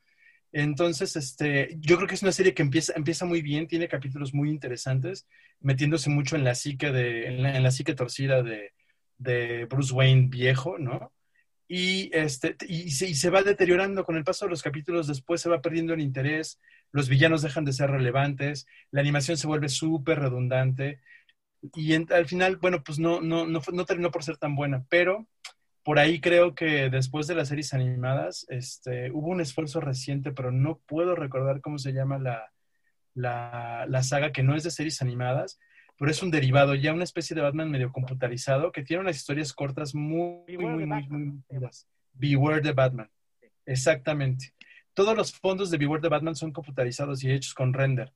[0.53, 4.34] Entonces, este, yo creo que es una serie que empieza, empieza muy bien, tiene capítulos
[4.34, 5.26] muy interesantes,
[5.61, 8.72] metiéndose mucho en la psique, de, en la psique torcida de,
[9.18, 11.12] de Bruce Wayne viejo, ¿no?
[11.74, 15.62] Y, este, y se, va deteriorando con el paso de los capítulos, después se va
[15.62, 16.60] perdiendo el interés,
[16.90, 21.00] los villanos dejan de ser relevantes, la animación se vuelve súper redundante
[21.74, 25.26] y al final, bueno, pues no, no, no, no, terminó por ser tan buena, pero
[25.82, 30.52] por ahí creo que después de las series animadas este, hubo un esfuerzo reciente, pero
[30.52, 32.52] no puedo recordar cómo se llama la,
[33.14, 35.58] la, la saga, que no es de series animadas,
[35.99, 39.53] pero es un derivado, ya una especie de Batman medio computarizado que tiene unas historias
[39.53, 41.43] cortas muy, muy, muy, muy, muy
[42.14, 43.11] Beware the Batman.
[43.66, 44.53] Exactamente.
[44.95, 48.12] Todos los fondos de Beware the Batman son computarizados y hechos con render.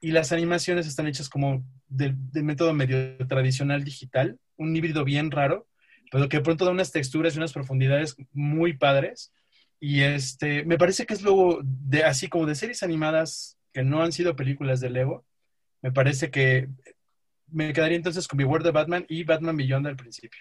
[0.00, 5.30] Y las animaciones están hechas como del, del método medio tradicional digital, un híbrido bien
[5.30, 5.68] raro,
[6.10, 9.32] pero que de pronto da unas texturas y unas profundidades muy padres.
[9.80, 14.02] Y este, me parece que es luego de así como de series animadas que no
[14.02, 15.24] han sido películas de Lego,
[15.80, 16.68] me parece que
[17.52, 20.40] me quedaría entonces con Beware de Batman y Batman Beyond al principio.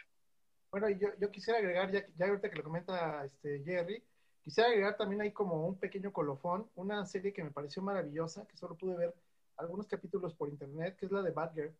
[0.71, 4.03] Bueno, yo, yo quisiera agregar, ya, ya, ahorita que lo comenta este Jerry,
[4.41, 8.55] quisiera agregar también ahí como un pequeño colofón, una serie que me pareció maravillosa, que
[8.57, 9.13] solo pude ver
[9.57, 11.75] algunos capítulos por internet, que es la de Batgirl,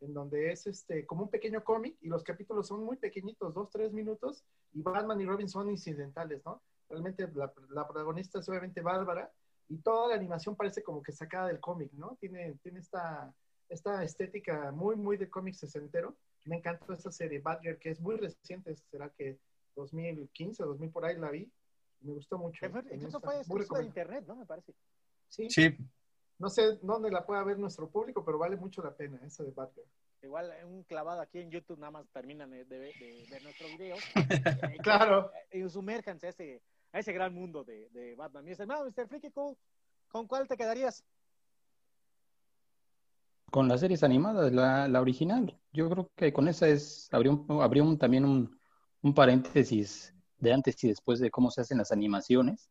[0.00, 3.70] en donde es este como un pequeño cómic y los capítulos son muy pequeñitos, dos,
[3.70, 6.60] tres minutos, y Batman y Robin son incidentales, ¿no?
[6.88, 9.32] Realmente la, la protagonista es obviamente Bárbara,
[9.68, 12.16] y toda la animación parece como que sacada del cómic, ¿no?
[12.20, 13.32] Tiene, tiene esta
[13.68, 16.16] esta estética muy, muy de cómic sesentero.
[16.44, 19.38] Me encantó esta serie, Batgirl, que es muy reciente, será que
[19.74, 21.50] 2015, 2000 por ahí la vi.
[22.00, 22.64] Me gustó mucho.
[22.66, 23.42] Incluso fue
[23.80, 24.36] de internet, ¿no?
[24.36, 24.74] Me parece.
[25.28, 25.50] Sí.
[25.50, 25.76] sí.
[26.38, 29.50] No sé dónde la pueda ver nuestro público, pero vale mucho la pena esa de
[29.50, 29.88] Batgirl.
[30.22, 33.96] Igual un clavado aquí en YouTube, nada más terminan de, de, de ver nuestro video.
[34.82, 35.30] claro.
[35.52, 36.62] Y, y sumérjanse a ese,
[36.92, 38.44] a ese gran mundo de, de Batman.
[38.44, 39.08] Mi estimado Mr.
[39.08, 39.56] Freaky Cool,
[40.08, 41.04] ¿con cuál te quedarías?
[43.50, 45.56] Con las series animadas, la, original.
[45.72, 51.30] Yo creo que con esa es, un, también un, paréntesis de antes y después de
[51.30, 52.68] cómo se hacen las animaciones.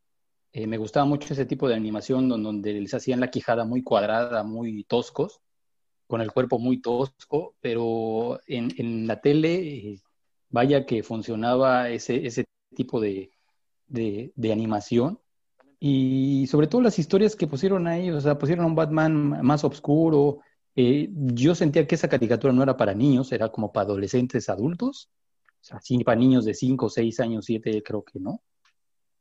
[0.52, 4.44] Eh, me gustaba mucho ese tipo de animación donde, les hacían la quijada muy cuadrada,
[4.44, 5.42] muy toscos,
[6.08, 10.02] con el cuerpo muy tosco, pero en, la tele, eh,
[10.50, 12.46] vaya que funcionaba ese,
[12.76, 13.32] tipo de,
[14.52, 15.20] animación
[15.80, 20.40] y sobre todo las historias que pusieron ahí, o sea, pusieron un Batman más oscuro,
[20.76, 25.10] eh, yo sentía que esa caricatura no era para niños, era como para adolescentes adultos,
[25.62, 28.42] o sea, para niños de 5, 6 años, 7, creo que no.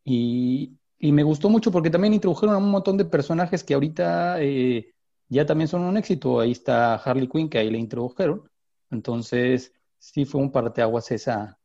[0.05, 4.43] Y, y, me gustó mucho porque también introdujeron a un montón de personajes que ahorita
[4.43, 4.93] eh,
[5.29, 6.41] ya también son un éxito.
[6.41, 8.49] Ahí está Harley Quinn, que ahí le introdujeron.
[8.91, 11.59] Entonces, sí fue un parteaguas esa,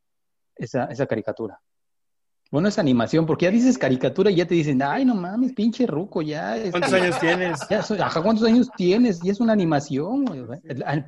[0.55, 1.61] esa, esa caricatura.
[2.51, 5.85] Bueno, es animación, porque ya dices caricatura y ya te dicen, ay, no mames, pinche
[5.85, 6.55] ruco, ya.
[6.71, 7.59] ¿Cuántos años tienes?
[7.69, 9.23] Ya, ajá, ¿cuántos años tienes?
[9.23, 10.25] Y es una animación,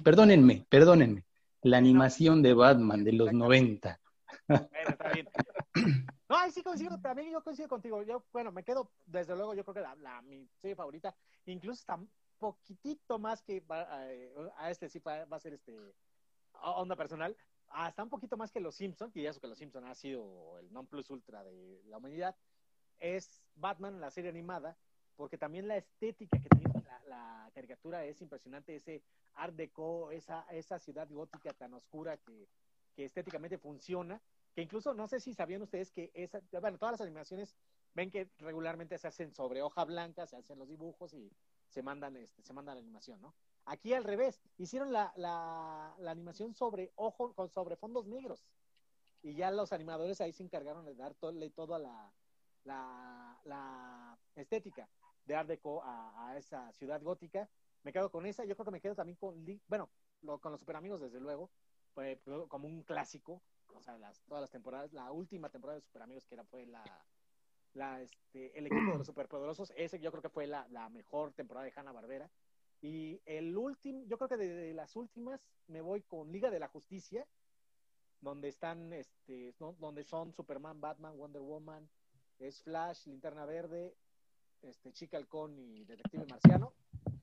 [0.04, 1.24] Perdónenme, perdónenme.
[1.64, 4.00] La animación de Batman de los 90.
[4.48, 5.30] Bueno, está bien.
[6.28, 8.04] No, ahí sí coincido, también yo coincido contigo.
[8.04, 11.14] Yo, bueno, me quedo, desde luego, yo creo que la, la mi serie favorita,
[11.46, 15.54] incluso está un poquitito más que a, eh, a este sí va, va a ser
[15.54, 15.74] este
[16.62, 17.36] onda personal,
[17.74, 20.72] hasta un poquito más que Los Simpsons, y eso que Los Simpsons ha sido el
[20.72, 22.36] non plus ultra de la humanidad,
[23.00, 24.78] es Batman, la serie animada,
[25.16, 29.04] porque también la estética que tiene la, caricatura es impresionante, ese
[29.34, 32.48] art deco, esa, esa ciudad gótica tan oscura que,
[32.96, 34.22] que estéticamente funciona,
[34.54, 37.58] que incluso no sé si sabían ustedes que esa, bueno, todas las animaciones
[37.94, 41.32] ven que regularmente se hacen sobre hoja blanca, se hacen los dibujos y
[41.68, 43.34] se mandan, este, se manda la animación, ¿no?
[43.66, 48.46] Aquí al revés, hicieron la, la, animación sobre ojo, con sobre fondos negros.
[49.22, 52.12] Y ya los animadores ahí se encargaron de dar todo, toda la,
[52.64, 54.90] la, la, estética
[55.26, 57.50] de Art Deco a, a, esa ciudad gótica.
[57.84, 59.90] Me quedo con esa, yo creo que me quedo también con, bueno,
[60.40, 61.50] con los super amigos, desde luego,
[61.94, 63.42] fue como un clásico,
[63.76, 63.98] o sea,
[64.28, 66.84] todas las temporadas, la última temporada de Super Amigos que era fue la,
[67.74, 71.34] la este, el equipo de los superpoderosos, ese yo creo que fue la, la mejor
[71.34, 72.30] temporada de Hanna Barbera.
[72.82, 76.68] Y el último, yo creo que de, las últimas me voy con Liga de la
[76.68, 77.28] Justicia,
[78.22, 79.74] donde están, este, ¿no?
[79.80, 81.88] donde son Superman, Batman, Wonder Woman,
[82.40, 83.96] es Flash, Linterna Verde,
[84.64, 86.74] este, Chica Halcón y Detective Marciano.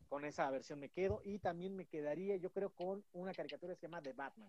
[0.09, 1.21] Con esa versión me quedo.
[1.25, 4.49] Y también me quedaría, yo creo, con una caricatura que se llama The Batman,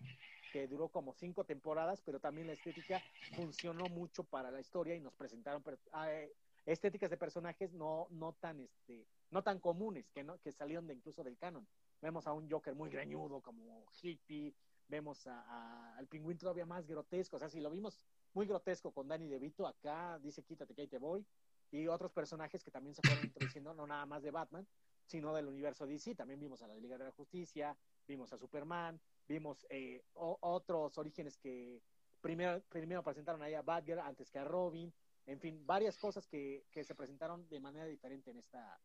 [0.53, 3.01] que duró como cinco temporadas, pero también la estética
[3.36, 5.62] funcionó mucho para la historia y nos presentaron
[6.07, 6.34] eh,
[6.66, 10.93] estéticas de personajes no, no tan este, no tan comunes, que no, que salieron de
[10.93, 11.67] incluso del canon.
[12.01, 14.53] Vemos a un Joker muy greñudo, como hippie,
[14.88, 18.91] vemos a, a, al pingüín todavía más grotesco, o sea, si lo vimos muy grotesco
[18.91, 21.25] con Danny DeVito, acá dice quítate que ahí te voy,
[21.71, 24.67] y otros personajes que también se fueron introduciendo, no nada más de Batman,
[25.05, 26.15] sino del universo DC.
[26.15, 27.75] También vimos a la Liga de la Justicia,
[28.07, 31.82] vimos a Superman, vimos eh, otros orígenes que
[32.21, 34.93] primero, primero presentaron ahí a Batgirl antes que a Robin.
[35.25, 38.80] En fin, varias cosas que, que se presentaron de manera diferente en esta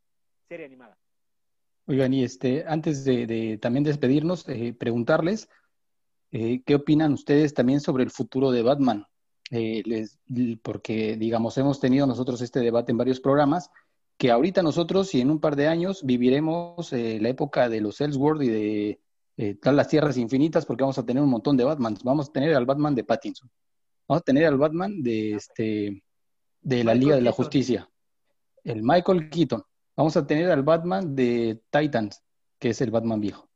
[0.49, 0.97] serie animada.
[1.87, 5.49] Oigan, y este, antes de, también despedirnos, eh, preguntarles
[6.33, 9.07] eh, qué opinan ustedes también sobre el futuro de Batman.
[9.51, 10.19] Eh, les,
[10.63, 13.71] porque, digamos, hemos tenido nosotros este debate en varios programas,
[14.17, 18.43] que ahorita nosotros y en un par de años viviremos la época de los Ellsworth
[18.43, 19.01] y de
[19.37, 21.97] las Tierras Infinitas, porque vamos a tener un montón de Batman.
[22.05, 23.51] Vamos a tener al Batman de Pattinson.
[24.07, 26.03] Vamos a tener al Batman de este
[26.63, 27.91] de la Liga de la Justicia.
[28.63, 29.63] El Michael Keaton
[29.97, 32.23] vamos a tener al Batman de Titans,
[32.59, 33.49] que es el Batman viejo.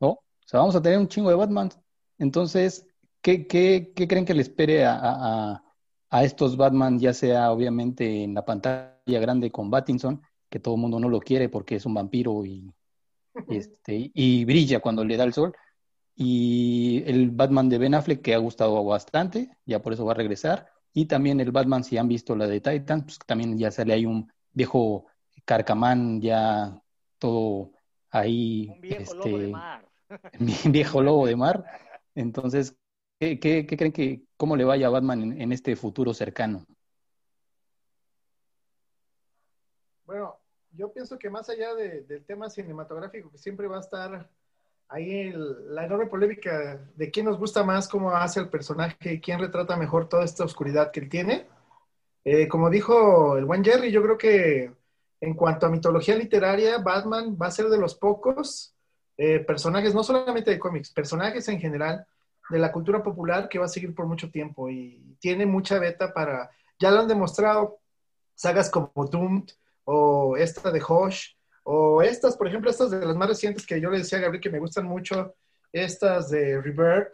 [0.00, 0.08] ¿No?
[0.08, 1.70] O sea, vamos a tener un chingo de Batman.
[2.18, 2.86] Entonces,
[3.20, 5.64] ¿qué, qué, qué creen que le espere a, a,
[6.10, 10.80] a, estos Batman, ya sea obviamente en la pantalla grande con Battinson, que todo el
[10.80, 12.72] mundo no lo quiere porque es un vampiro y,
[13.48, 15.54] este, y brilla cuando le da el sol?
[16.16, 20.16] Y el Batman de Ben Affleck, que ha gustado bastante, ya por eso va a
[20.16, 20.66] regresar.
[20.92, 24.04] Y también el Batman, si han visto la de Titans, pues también ya sale ahí
[24.04, 25.06] un viejo
[25.44, 26.80] Carcamán ya
[27.18, 27.72] todo
[28.10, 28.68] ahí.
[28.68, 29.88] Un viejo lobo de este, mar.
[30.70, 31.64] viejo lobo de mar.
[32.14, 32.76] Entonces,
[33.18, 36.66] ¿qué, qué, creen que, cómo le vaya a Batman en, este futuro cercano?
[40.04, 40.36] Bueno,
[40.72, 44.28] yo pienso que más allá del tema cinematográfico, que siempre va a estar
[44.88, 49.76] ahí la enorme polémica de quién nos gusta más, cómo hace el personaje, quién retrata
[49.76, 51.46] mejor toda esta oscuridad que él tiene.
[52.24, 54.72] Eh, como dijo el buen Jerry, yo creo que
[55.20, 58.74] en cuanto a mitología literaria, Batman va a ser de los pocos
[59.16, 62.06] eh, personajes, no solamente de cómics, personajes en general
[62.48, 66.12] de la cultura popular que va a seguir por mucho tiempo y tiene mucha beta
[66.12, 67.80] para, ya lo han demostrado,
[68.34, 69.50] sagas como Doomed
[69.84, 73.90] o esta de Hosh o estas, por ejemplo, estas de las más recientes que yo
[73.90, 75.34] le decía a Gabriel que me gustan mucho,
[75.70, 77.12] estas de Rebirth,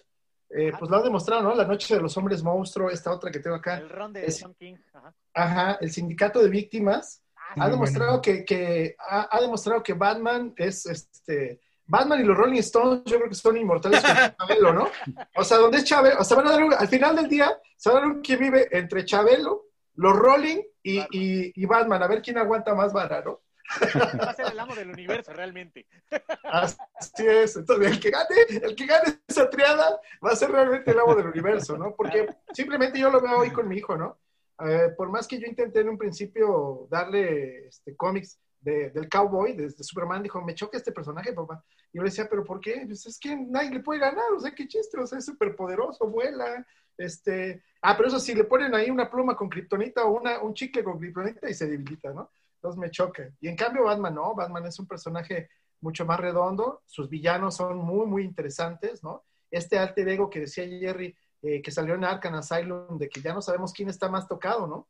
[0.51, 1.55] eh, pues lo han demostrado, ¿no?
[1.55, 3.79] La Noche de los Hombres Monstruo, esta otra que tengo acá.
[3.79, 4.77] El ron de King.
[4.93, 5.15] Ajá.
[5.35, 7.21] Ajá, el Sindicato de Víctimas
[7.59, 13.03] ha demostrado que, que ha, demostrado que Batman es este Batman y los Rolling Stones
[13.05, 14.11] yo creo que son inmortales con
[14.49, 14.89] Chabelo, ¿no?
[15.37, 17.91] O sea, donde es Chabelo, o sea, van a dar al final del día se
[17.91, 22.07] va a dar un que vive entre Chabelo, los Rolling y, y, y, Batman, a
[22.07, 23.41] ver quién aguanta más vara, ¿no?
[24.21, 25.87] Va a ser el amo del universo, realmente.
[26.45, 27.57] Así es.
[27.57, 31.15] Entonces, el que gane, el que gane esa triada va a ser realmente el amo
[31.15, 31.95] del universo, ¿no?
[31.97, 34.19] Porque simplemente yo lo veo hoy con mi hijo, ¿no?
[34.65, 39.71] Eh, por más que yo intenté en un principio darle este, cómics del cowboy, de,
[39.71, 41.63] Superman, dijo, me choca este personaje, papá.
[41.93, 42.83] Y yo le decía, ¿pero por qué?
[42.85, 45.55] Pues es que nadie le puede ganar, o sea, qué chiste, o sea, es súper
[45.55, 46.67] poderoso, vuela,
[46.99, 47.63] este...
[47.81, 50.83] Ah, pero eso sí, le ponen ahí una pluma con kriptonita o una, un chicle
[50.83, 52.31] con kriptonita y se debilita, ¿no?
[52.57, 53.31] Entonces me choca.
[53.41, 55.49] Y en cambio Batman, no, Batman es un personaje
[55.81, 59.25] mucho más redondo, sus villanos son muy, muy interesantes, ¿no?
[59.51, 63.35] Este alter ego que decía Jerry, eh, que salió en Arkham Asylum, de que ya
[63.35, 64.89] no sabemos quién está más tocado, ¿no?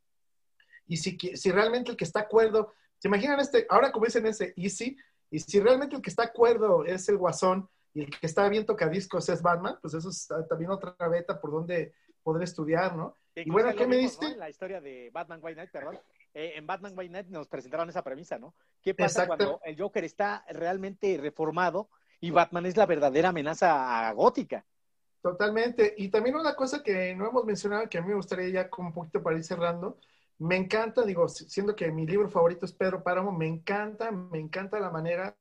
[0.87, 4.55] Y si, si realmente el que está acuerdo, ¿se imaginan este, ahora como dicen ese
[4.57, 4.97] Easy,
[5.31, 8.65] y si realmente el que está acuerdo es el Guasón y el que está bien
[8.65, 11.93] tocadiscos es Batman, pues eso es también otra beta por donde
[12.23, 13.17] poder estudiar, ¿no?
[13.35, 14.37] Y bueno, ¿qué me diste?
[14.37, 15.99] La historia de Batman White Knight, perdón.
[16.33, 18.55] Eh, en Batman White Knight nos presentaron esa premisa, ¿no?
[18.83, 21.89] ¿Qué pasa cuando el Joker está realmente reformado
[22.21, 24.65] y Batman es la verdadera amenaza gótica?
[25.27, 25.93] Totalmente.
[25.97, 28.91] Y también una cosa que no hemos mencionado, que a mí me gustaría ya como
[28.91, 29.99] un poquito para ir cerrando,
[30.39, 34.79] me encanta, digo, siendo que mi libro favorito es Pedro Páramo, me encanta, me encanta
[34.79, 35.37] la manera,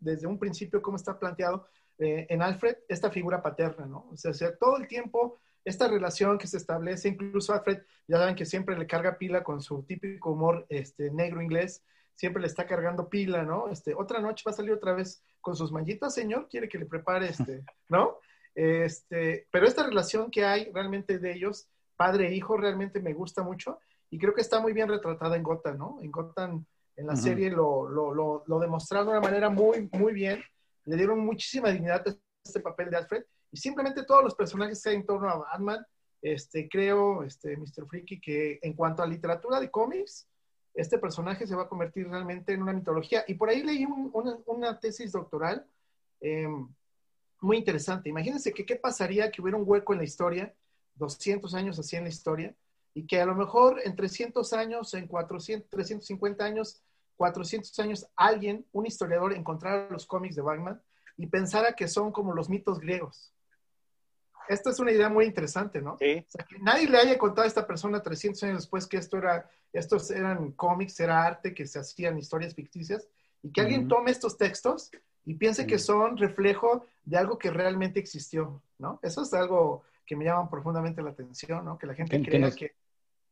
[0.00, 1.68] desde un principio, cómo está planteado
[1.98, 4.08] eh, en Alfred esta figura paterna, ¿no?
[4.10, 8.46] O sea, todo el tiempo esta relación que se establece, incluso Alfred, ya saben que
[8.46, 11.84] siempre le carga pila con su típico humor este, negro inglés,
[12.14, 13.68] siempre le está cargando pila, ¿no?
[13.68, 16.86] Este, otra noche va a salir otra vez con sus manchitas, señor, quiere que le
[16.86, 18.16] prepare este, ¿no?
[18.56, 23.42] Este, pero esta relación que hay realmente de ellos, padre e hijo, realmente me gusta
[23.42, 25.98] mucho y creo que está muy bien retratada en Gotham, ¿no?
[26.00, 26.64] En Gotham,
[26.96, 30.42] en la serie, lo, lo, lo, lo, demostraron de una manera muy, muy bien.
[30.86, 34.88] Le dieron muchísima dignidad a este papel de Alfred y simplemente todos los personajes que
[34.88, 35.84] hay en torno a Batman,
[36.22, 37.86] este, creo, este, Mr.
[37.86, 40.26] Freaky, que en cuanto a literatura de cómics,
[40.72, 43.22] este personaje se va a convertir realmente en una mitología.
[43.28, 45.66] Y por ahí leí una, una, tesis doctoral.
[46.22, 46.48] Eh,
[47.40, 48.08] muy interesante.
[48.08, 50.54] Imagínense que qué pasaría que hubiera un hueco en la historia,
[50.94, 52.54] 200 años así en la historia,
[52.94, 56.82] y que a lo mejor en 300 años, en 400, 350 años,
[57.16, 60.80] 400 años, alguien, un historiador, encontrara los cómics de Batman
[61.16, 63.32] y pensara que son como los mitos griegos.
[64.48, 65.96] esta es una idea muy interesante, ¿no?
[65.98, 66.24] Sí.
[66.26, 69.18] O sea, que nadie le haya contado a esta persona 300 años después que esto
[69.18, 73.08] era, estos eran cómics, era arte, que se hacían historias ficticias,
[73.42, 74.90] y que alguien tome estos textos
[75.26, 78.98] y piense que son reflejo de algo que realmente existió, ¿no?
[79.02, 81.78] Eso es algo que me llama profundamente la atención, ¿no?
[81.78, 82.74] Que la gente Que- que crea nos- que,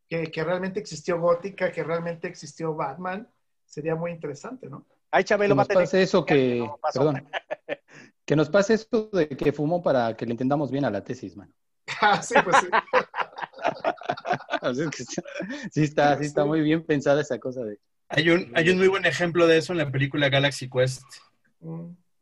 [0.08, 3.26] que, que realmente existió Gótica, que realmente existió Batman,
[3.64, 4.84] sería muy interesante, ¿no?
[5.12, 6.98] Que Chabelo a nos pase eso que, no pasó.
[7.00, 7.28] perdón,
[8.26, 11.36] que nos pase eso de que fumó para que le entendamos bien a la tesis,
[11.36, 11.52] mano.
[12.00, 12.56] Ah, sí, pues
[14.90, 15.22] que sí,
[15.70, 17.78] sí está, sí está muy bien pensada esa cosa de.
[18.08, 21.02] Hay un, hay un muy buen ejemplo de eso en la película Galaxy Quest.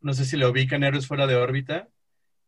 [0.01, 1.87] No sé si lo ubican, Héroes Fuera de órbita.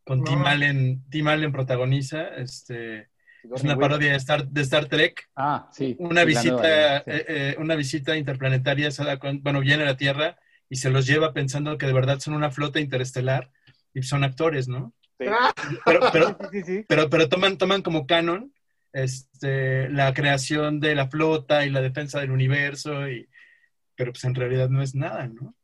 [0.03, 0.25] Con No.
[0.25, 2.27] Tim Allen, Tim Allen protagoniza.
[2.37, 3.09] Este,
[3.53, 5.29] es una parodia de Star, de Star Trek.
[5.35, 5.95] Ah, sí.
[5.99, 7.03] Una sí, visita, nueva, sí.
[7.11, 10.37] eh, eh, una visita interplanetaria, se da cuen- bueno, viene a la Tierra
[10.69, 13.51] y se los lleva pensando que de verdad son una flota interestelar
[13.93, 14.93] y son actores, ¿no?
[15.19, 15.25] Sí.
[15.85, 15.99] Pero,
[16.87, 18.51] pero, pero toman, toman como canon
[18.93, 23.27] este, la creación de la flota y la defensa del universo, y,
[23.95, 25.55] pero pues en realidad no es nada, ¿no?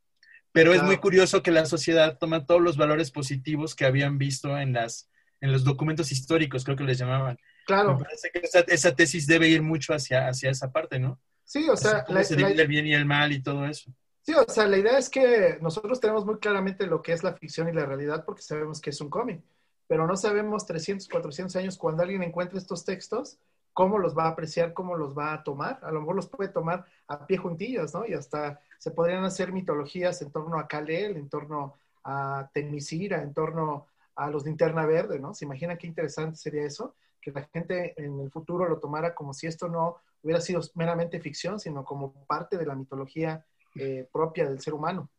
[0.53, 4.57] Pero es muy curioso que la sociedad toma todos los valores positivos que habían visto
[4.57, 7.37] en, las, en los documentos históricos, creo que les llamaban.
[7.65, 7.97] claro.
[7.97, 11.19] Me parece que esa, esa tesis debe ir mucho hacia, hacia esa parte, ¿no?
[11.43, 13.93] Sí, o sea, la- se la- el bien y el mal y todo eso.
[14.23, 17.33] Sí, o sea, la idea es que nosotros tenemos muy claramente lo que es la
[17.33, 19.41] ficción y la realidad porque sabemos que es un cómic,
[19.87, 23.37] pero no sabemos 300, 400 años cuando alguien encuentre estos textos,
[23.73, 25.79] cómo los va a apreciar, cómo los va a tomar.
[25.81, 28.05] A lo mejor los puede tomar a pie juntillas, ¿no?
[28.05, 33.33] Y hasta se podrían hacer mitologías en torno a Kal-El, en torno a Temisira, en
[33.33, 35.33] torno a los Linterna Verde, ¿no?
[35.33, 36.95] ¿Se imaginan qué interesante sería eso?
[37.21, 41.19] Que la gente en el futuro lo tomara como si esto no hubiera sido meramente
[41.19, 43.45] ficción, sino como parte de la mitología
[43.75, 45.09] eh, propia del ser humano.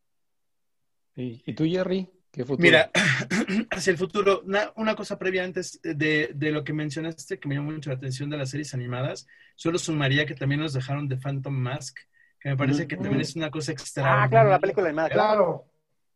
[1.14, 2.10] ¿Y tú, Jerry?
[2.32, 2.62] ¿Qué futuro?
[2.62, 2.90] Mira,
[3.70, 7.54] hacia el futuro, una, una cosa previa antes de, de lo que mencionaste que me
[7.56, 11.18] llamó mucho la atención de las series animadas, solo sumaría que también nos dejaron The
[11.18, 11.96] Phantom Mask,
[12.40, 13.02] que me parece que Mm.
[13.02, 14.22] también es una cosa extra.
[14.24, 15.10] Ah, claro, la película animada.
[15.10, 15.34] Claro.
[15.36, 15.68] Claro.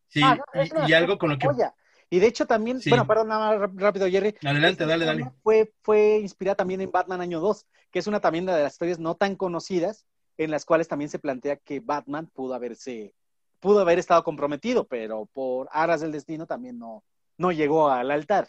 [0.08, 1.46] Sí, Ah, no, y, algo con lo que...
[1.46, 1.74] Joya.
[2.08, 2.88] Y de hecho también, Sí.
[2.88, 4.34] bueno, perdón, nada más ráp- rápido, Jerry.
[4.44, 5.32] Adelante, dale, dale.
[5.42, 8.98] Fue, fue inspirada también en Batman Año 2, que es una también de las historias
[9.00, 10.06] no tan conocidas,
[10.38, 13.12] en las cuales también se plantea que Batman pudo haberse,
[13.60, 17.04] pudo haber estado comprometido, pero por aras del destino también no,
[17.38, 18.48] no llegó al altar,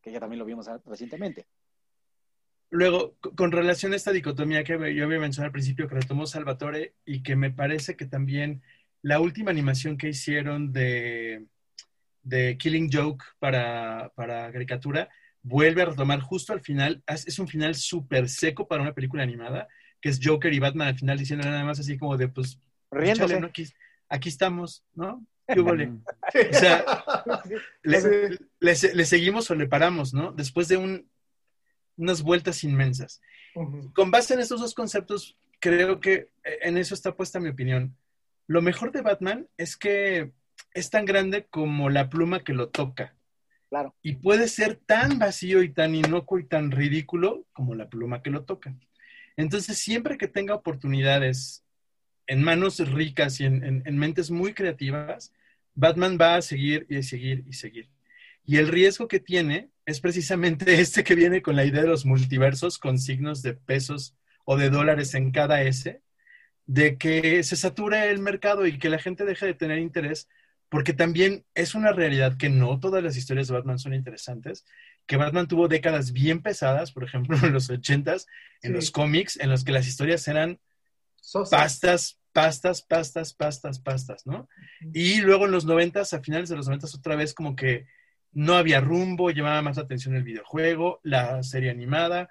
[0.00, 1.46] que ya también lo vimos recientemente.
[2.70, 6.94] Luego, con relación a esta dicotomía que yo había mencionado al principio, que retomó Salvatore,
[7.04, 8.62] y que me parece que también
[9.00, 11.46] la última animación que hicieron de,
[12.22, 15.08] de Killing Joke para, para caricatura
[15.42, 17.02] vuelve a retomar justo al final.
[17.06, 19.68] Es un final súper seco para una película animada,
[20.00, 23.28] que es Joker y Batman al final diciendo nada más así como de, pues, Riéndose.
[23.28, 23.46] chale, ¿no?
[23.46, 23.66] aquí,
[24.08, 25.24] aquí estamos, ¿no?
[25.48, 25.86] ¿Qué hubo le?
[25.86, 26.02] Mm.
[26.50, 26.84] O sea,
[27.82, 30.32] le, seguimos o le paramos, ¿no?
[30.32, 31.10] Después de un,
[31.96, 33.20] unas vueltas inmensas
[33.92, 37.96] con base en estos dos conceptos, creo que eh, en eso está puesta mi opinión.
[38.46, 40.32] Lo mejor de Batman es que
[40.74, 43.14] es tan grande como la pluma que lo toca.
[43.68, 43.94] Claro.
[44.02, 48.30] Y puede ser tan vacío y tan inocuo y tan ridículo como la pluma que
[48.30, 48.74] lo toca.
[49.36, 51.64] Entonces, siempre que tenga oportunidades
[52.28, 55.32] en manos ricas y en, en- en mentes muy creativas,
[55.74, 57.90] Batman va a seguir y seguir y seguir.
[58.44, 62.06] Y el riesgo que tiene es precisamente este que viene con la idea de los
[62.06, 64.16] multiversos con signos de pesos
[64.46, 66.02] o de dólares en cada S,
[66.66, 70.28] de que se sature el mercado y que la gente deje de tener interés,
[70.68, 74.66] porque también es una realidad que no todas las historias de Batman son interesantes,
[75.06, 78.26] que Batman tuvo décadas bien pesadas, por ejemplo, en los 80s,
[78.62, 78.74] en Sí.
[78.74, 80.60] los cómics, en los que las historias eran
[81.28, 81.58] Sosa.
[81.58, 84.48] pastas, pastas, pastas, pastas, pastas, ¿no?
[84.94, 87.84] Y luego en los noventas, a finales de los noventas, otra vez como que
[88.32, 92.30] no había rumbo, llamaba más la atención el videojuego, la serie animada,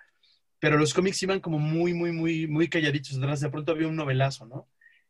[0.59, 3.39] pero los cómics iban como muy, muy, muy, muy calladitos atrás.
[3.39, 4.67] De pronto había un novelazo, ¿no?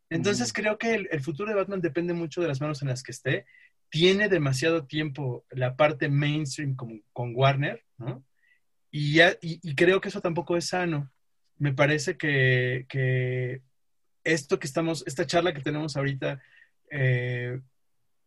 [0.10, 0.62] Entonces Ujú.
[0.62, 3.14] creo que el, el futuro de Batman depende mucho de las manos en las que
[3.14, 3.46] esté.
[3.90, 8.22] Tiene demasiado tiempo la parte mainstream como, con Warner, ¿no?
[8.92, 11.10] Y, ya, y, y creo que eso tampoco es sano.
[11.58, 13.62] Me parece que, que
[14.28, 16.42] esto que estamos, esta charla que tenemos ahorita,
[16.92, 17.60] eh,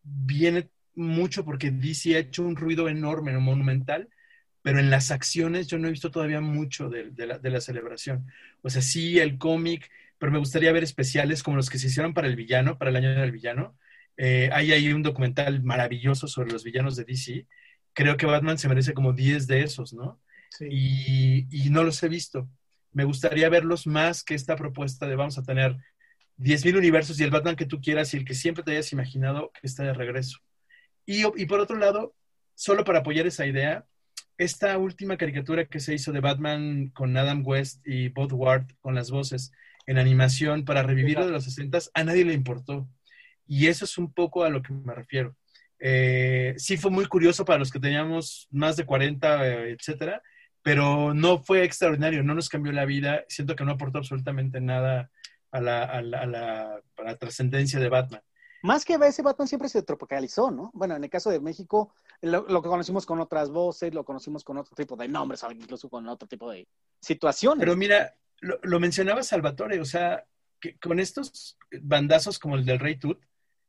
[0.02, 4.08] viene mucho porque DC ha hecho un ruido enorme, monumental,
[4.62, 7.60] pero en las acciones yo no he visto todavía mucho de, de la, de la
[7.60, 8.26] celebración.
[8.62, 12.12] O sea, sí, el cómic, pero me gustaría ver especiales como los que se hicieron
[12.12, 13.78] para el villano, para el año del villano.
[14.16, 17.46] Eh, hay ahí un documental maravilloso sobre los villanos de DC.
[17.94, 20.20] Creo que Batman se merece como 10 de esos, ¿no?
[20.50, 20.66] Sí.
[20.68, 22.50] y, y no los he visto.
[22.92, 25.76] Me gustaría verlos más que esta propuesta de vamos a tener
[26.40, 29.52] 10.000 universos y el Batman que tú quieras y el que siempre te hayas imaginado
[29.52, 30.38] que está de regreso.
[31.04, 32.14] Y, por otro lado,
[32.54, 33.84] solo para apoyar esa idea,
[34.38, 38.94] esta última caricatura que se hizo de Batman con Adam West y Bob Ward con
[38.94, 39.52] las voces
[39.86, 42.88] en animación para revivir lo de los 60 a nadie le importó.
[43.46, 45.36] Y eso es un poco a lo que me refiero.
[45.80, 50.22] Eh, sí fue muy curioso para los que teníamos más de 40, eh, etcétera,
[50.62, 53.24] pero no fue extraordinario, no nos cambió la vida.
[53.28, 55.10] Siento que no aportó absolutamente nada
[55.52, 58.22] a la, a la, a la, a la trascendencia de Batman.
[58.62, 60.70] Más que ese Batman siempre se tropicalizó, ¿no?
[60.74, 64.44] Bueno, en el caso de México, lo, lo, que conocimos con otras voces, lo conocimos
[64.44, 66.68] con otro tipo de nombres, incluso con otro tipo de
[67.00, 67.60] situaciones.
[67.60, 70.24] Pero mira, lo, lo mencionaba Salvatore, o sea,
[70.60, 73.18] que con estos bandazos como el del Rey Tut,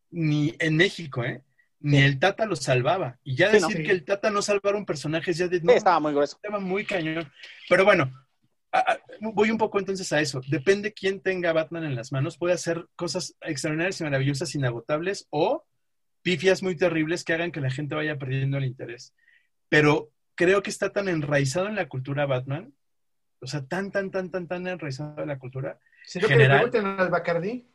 [0.09, 1.41] ni en México, ¿eh?
[1.79, 2.03] Ni sí.
[2.03, 3.17] el Tata lo salvaba.
[3.23, 3.85] Y ya decir sí, no.
[3.85, 5.61] que el Tata no salvaron personajes ya de...
[5.61, 6.35] No, estaba muy grueso.
[6.35, 7.31] Estaba muy cañón.
[7.67, 8.11] Pero bueno,
[8.71, 10.41] a, a, voy un poco entonces a eso.
[10.47, 12.37] Depende quién tenga Batman en las manos.
[12.37, 15.65] Puede hacer cosas extraordinarias y maravillosas, inagotables, o
[16.21, 19.13] pifias muy terribles que hagan que la gente vaya perdiendo el interés.
[19.69, 22.73] Pero creo que está tan enraizado en la cultura Batman,
[23.39, 25.79] o sea, tan, tan, tan, tan, tan enraizado en la cultura.
[26.05, 27.70] Si no general, que le pregunten al Bacardí.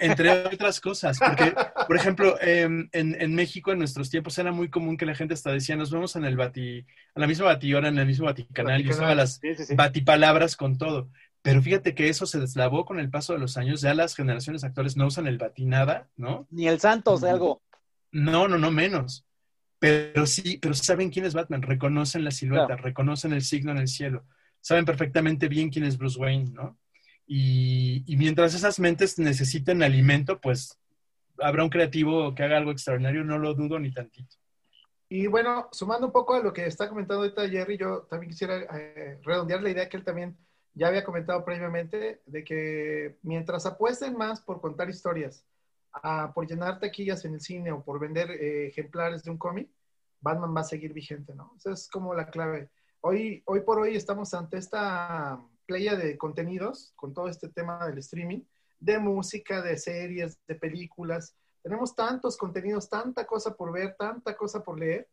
[0.00, 1.54] Entre otras cosas, porque,
[1.86, 5.34] por ejemplo, eh, en, en, México en nuestros tiempos era muy común que la gente
[5.34, 8.80] hasta decía, nos vemos en el bati, a la misma batillora, en el mismo baticanal,
[8.80, 9.74] y usaba las sí, sí, sí.
[9.74, 11.10] batipalabras con todo.
[11.42, 14.64] Pero fíjate que eso se deslavó con el paso de los años, ya las generaciones
[14.64, 16.46] actuales no usan el batinada, ¿no?
[16.50, 17.62] Ni el Santos de algo.
[18.12, 19.26] No, no, no menos.
[19.78, 22.82] Pero sí, pero saben quién es Batman, reconocen la silueta, claro.
[22.84, 24.24] reconocen el signo en el cielo,
[24.60, 26.78] saben perfectamente bien quién es Bruce Wayne, ¿no?
[27.26, 30.78] Y, mientras esas mentes necesiten alimento, pues
[31.38, 34.36] habrá un creativo que haga algo extraordinario, no lo dudo ni tantito.
[35.08, 38.58] Y bueno, sumando un poco a lo que está comentando ahorita Jerry, yo también quisiera
[38.58, 40.36] eh, redondear la idea que él también
[40.74, 45.44] ya había comentado previamente, de que mientras apuesten más por contar historias,
[45.92, 49.68] a, por llenar taquillas en el cine o por vender eh, ejemplares de un cómic,
[50.20, 51.52] Batman va a seguir vigente, ¿no?
[51.56, 52.70] Esa es como la clave.
[53.00, 55.38] Hoy, hoy por hoy estamos ante esta
[55.72, 58.42] playa de contenidos con todo este tema del streaming,
[58.78, 61.34] de música, de series, de películas.
[61.62, 65.08] Tenemos tantos contenidos, tanta cosa por ver, tanta cosa por leer,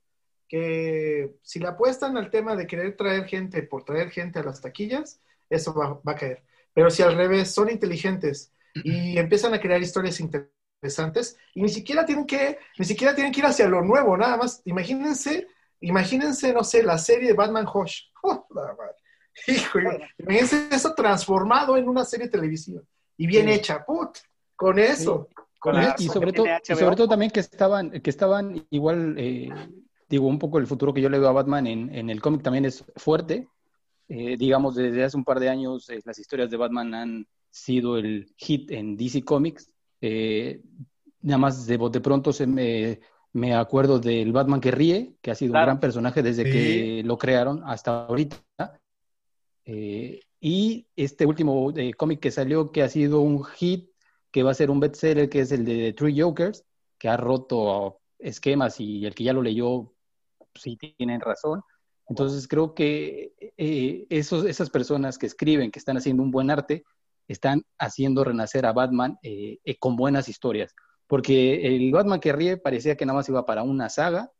[0.49, 4.59] que si le apuestan al tema de querer traer gente por traer gente a las
[4.59, 6.43] taquillas, eso va, va a caer.
[6.73, 8.51] Pero si al revés son inteligentes
[8.83, 13.39] y empiezan a crear historias interesantes y ni siquiera tienen que, ni siquiera tienen que
[13.39, 14.61] ir hacia lo nuevo, nada más.
[14.65, 15.47] Imagínense,
[15.79, 18.01] imagínense, no sé, la serie de Batman Hush.
[18.21, 18.98] Oh, la madre.
[19.47, 19.79] Hijo,
[20.17, 22.81] imagínense eso transformado en una serie televisiva
[23.17, 23.53] y bien sí.
[23.53, 24.17] hecha, put,
[24.55, 25.27] con eso.
[25.29, 25.35] Sí.
[25.59, 25.95] Con y, eso.
[25.99, 29.49] y, sobre todo, y sobre todo también que estaban, que estaban igual, eh,
[30.07, 32.43] digo, un poco el futuro que yo le veo a Batman en, en el cómic
[32.43, 33.47] también es fuerte.
[34.11, 37.95] Eh, digamos, desde hace un par de años eh, las historias de Batman han sido
[37.97, 39.69] el hit en DC Comics.
[40.01, 40.63] Eh,
[41.21, 42.99] nada más de, de pronto se me,
[43.33, 45.65] me, acuerdo del Batman que ríe, que ha sido claro.
[45.65, 46.51] un gran personaje desde sí.
[46.51, 48.37] que lo crearon hasta ahorita.
[49.71, 53.91] Eh, y este último eh, cómic que salió, que ha sido un hit,
[54.31, 56.65] que va a ser un bestseller, que es el de Three Jokers,
[56.97, 59.93] que ha roto esquemas y el que ya lo leyó,
[60.55, 61.61] sí tienen razón.
[62.07, 66.83] Entonces creo que eh, esos, esas personas que escriben, que están haciendo un buen arte,
[67.27, 69.19] están haciendo renacer a Batman
[69.77, 70.73] con buenas historias.
[71.05, 74.31] Porque el Batman que ríe parecía que nada más iba para una saga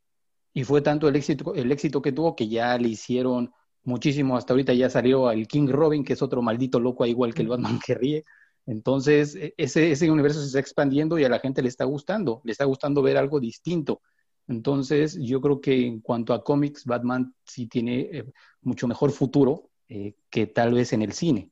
[0.52, 3.52] y fue tanto el éxito, el éxito que tuvo que ya le hicieron
[3.84, 4.36] muchísimo.
[4.36, 7.48] Hasta ahorita ya salió el King Robin, que es otro maldito loco, igual que el
[7.48, 8.24] Batman que ríe.
[8.66, 12.40] Entonces, e, ese, ese universo se está expandiendo y a la gente le está gustando,
[12.44, 14.00] le está gustando ver algo distinto.
[14.48, 18.24] Entonces, yo creo que en cuanto a cómics, Batman sí tiene eh,
[18.62, 21.50] mucho mejor futuro eh, que tal vez en el cine.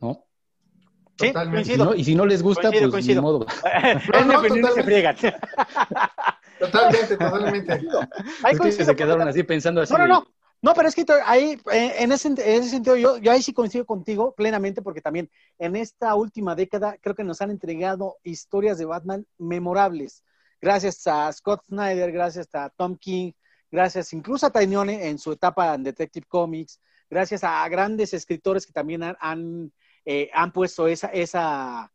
[0.00, 0.24] ¿No?
[1.18, 3.20] Sí, y, si no, y si no les gusta, coincido, pues coincido.
[3.20, 3.46] ni modo.
[4.12, 5.34] no, no, totalmente.
[6.58, 7.72] totalmente, totalmente.
[8.42, 9.92] Ahí es que se quedaron así pensando así.
[9.92, 10.26] No, no, no.
[10.64, 13.52] No, pero es que ahí, eh, en ese, en ese sentido, yo, yo ahí sí
[13.52, 18.78] coincido contigo plenamente, porque también en esta última década creo que nos han entregado historias
[18.78, 20.24] de Batman memorables.
[20.62, 23.32] Gracias a Scott Snyder, gracias a Tom King,
[23.70, 28.72] gracias incluso a Tainione en su etapa en Detective Comics, gracias a grandes escritores que
[28.72, 29.70] también han, han,
[30.06, 31.92] eh, han puesto esa, esa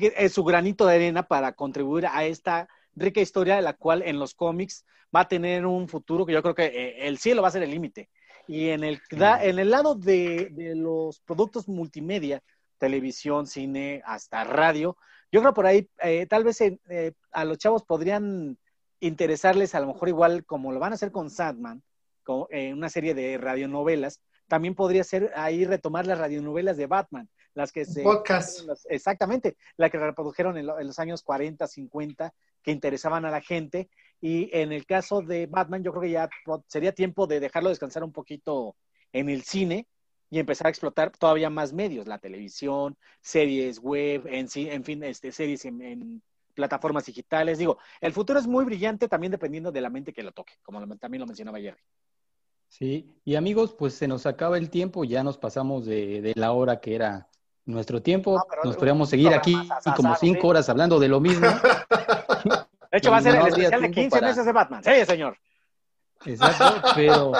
[0.00, 4.18] eh, su granito de arena para contribuir a esta rica historia de la cual en
[4.18, 4.84] los cómics
[5.14, 7.62] va a tener un futuro que yo creo que eh, el cielo va a ser
[7.62, 8.08] el límite.
[8.46, 12.42] Y en el, en el lado de, de los productos multimedia,
[12.78, 14.96] televisión, cine, hasta radio,
[15.32, 18.58] yo creo por ahí, eh, tal vez eh, a los chavos podrían
[18.98, 21.82] interesarles a lo mejor igual como lo van a hacer con Sandman,
[22.24, 27.28] con, eh, una serie de radionovelas, también podría ser ahí retomar las radionovelas de Batman,
[27.54, 28.02] las que se...
[28.02, 28.68] Podcast.
[28.88, 33.40] Exactamente, las que reprodujeron en, lo, en, los años 40, 50, que interesaban a la
[33.40, 33.88] gente
[34.20, 36.28] Y en el caso de Batman, yo creo que ya
[36.66, 38.76] sería tiempo de dejarlo descansar un poquito
[39.12, 39.86] en el cine
[40.28, 45.32] y empezar a explotar todavía más medios, la televisión, series web, en, en fin, este,
[45.32, 46.22] series en, en
[46.54, 47.58] plataformas digitales.
[47.58, 50.86] Digo, el futuro es muy brillante también dependiendo de la mente que lo toque, como
[50.98, 51.80] también lo mencionaba Jerry.
[52.68, 56.52] Sí, y amigos, pues se nos acaba el tiempo, ya nos pasamos de, de la
[56.52, 57.28] hora que era
[57.64, 58.40] nuestro tiempo.
[58.64, 59.56] nos podríamos seguir aquí
[59.96, 61.46] como cinco horas hablando de lo mismo.
[62.90, 64.82] De hecho, va a ser el especial de 15 meses de Batman.
[64.82, 65.36] Sí, señor.
[66.26, 67.32] Exacto, pero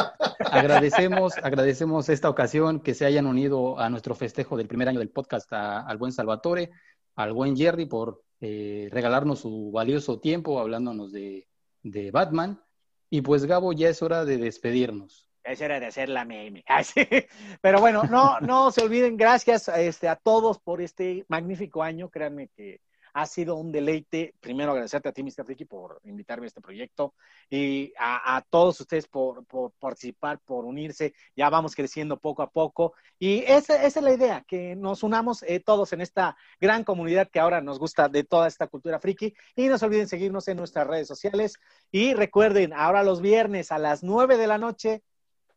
[0.50, 5.10] agradecemos, agradecemos esta ocasión que se hayan unido a nuestro festejo del primer año del
[5.10, 6.70] podcast al buen Salvatore,
[7.16, 11.46] al buen Jerry por eh, regalarnos su valioso tiempo hablándonos de,
[11.82, 12.62] de, Batman.
[13.10, 15.28] Y pues Gabo, ya es hora de despedirnos.
[15.44, 16.64] Es hora de hacer la meme.
[17.60, 22.08] Pero bueno, no, no se olviden, gracias este, a todos por este magnífico año.
[22.08, 22.80] Créanme que
[23.12, 24.34] ha sido un deleite.
[24.40, 25.46] Primero agradecerte a ti, Mr.
[25.46, 27.14] Ricky, por invitarme a este proyecto
[27.48, 29.44] y a, todos ustedes por,
[29.78, 31.14] participar, por unirse.
[31.36, 32.94] Ya vamos creciendo poco a poco.
[33.18, 37.40] Y esa, es la idea, que nos unamos eh, todos en esta gran comunidad que
[37.40, 39.34] ahora nos gusta de toda esta cultura friki.
[39.56, 41.54] Y no se olviden seguirnos en nuestras redes sociales.
[41.90, 45.02] Y recuerden, ahora los viernes a las 9 de la noche,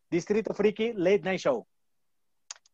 [0.10, 1.66] Distrito Friki Late Night Show.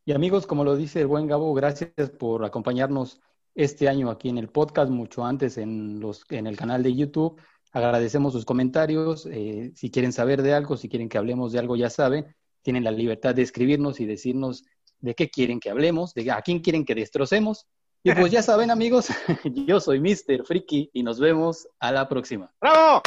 [0.09, 3.21] Y amigos, como lo dice el buen Gabo, gracias por acompañarnos
[3.55, 7.39] este año aquí en el podcast, mucho antes en, los, en el canal de YouTube.
[7.71, 9.27] Agradecemos sus comentarios.
[9.31, 12.83] Eh, si quieren saber de algo, si quieren que hablemos de algo, ya saben, tienen
[12.83, 14.63] la libertad de escribirnos y decirnos
[14.99, 17.67] de qué quieren que hablemos, de a quién quieren que destrocemos.
[18.03, 19.09] Y pues ya saben, amigos,
[19.43, 20.45] yo soy Mr.
[20.45, 22.51] Friki y nos vemos a la próxima.
[22.59, 23.01] ¡Bravo!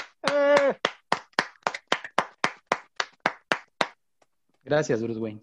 [4.65, 5.43] Gracias, Bruce Wayne.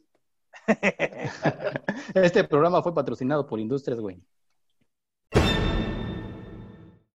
[2.14, 4.24] Este programa fue patrocinado por Industrias Wayne.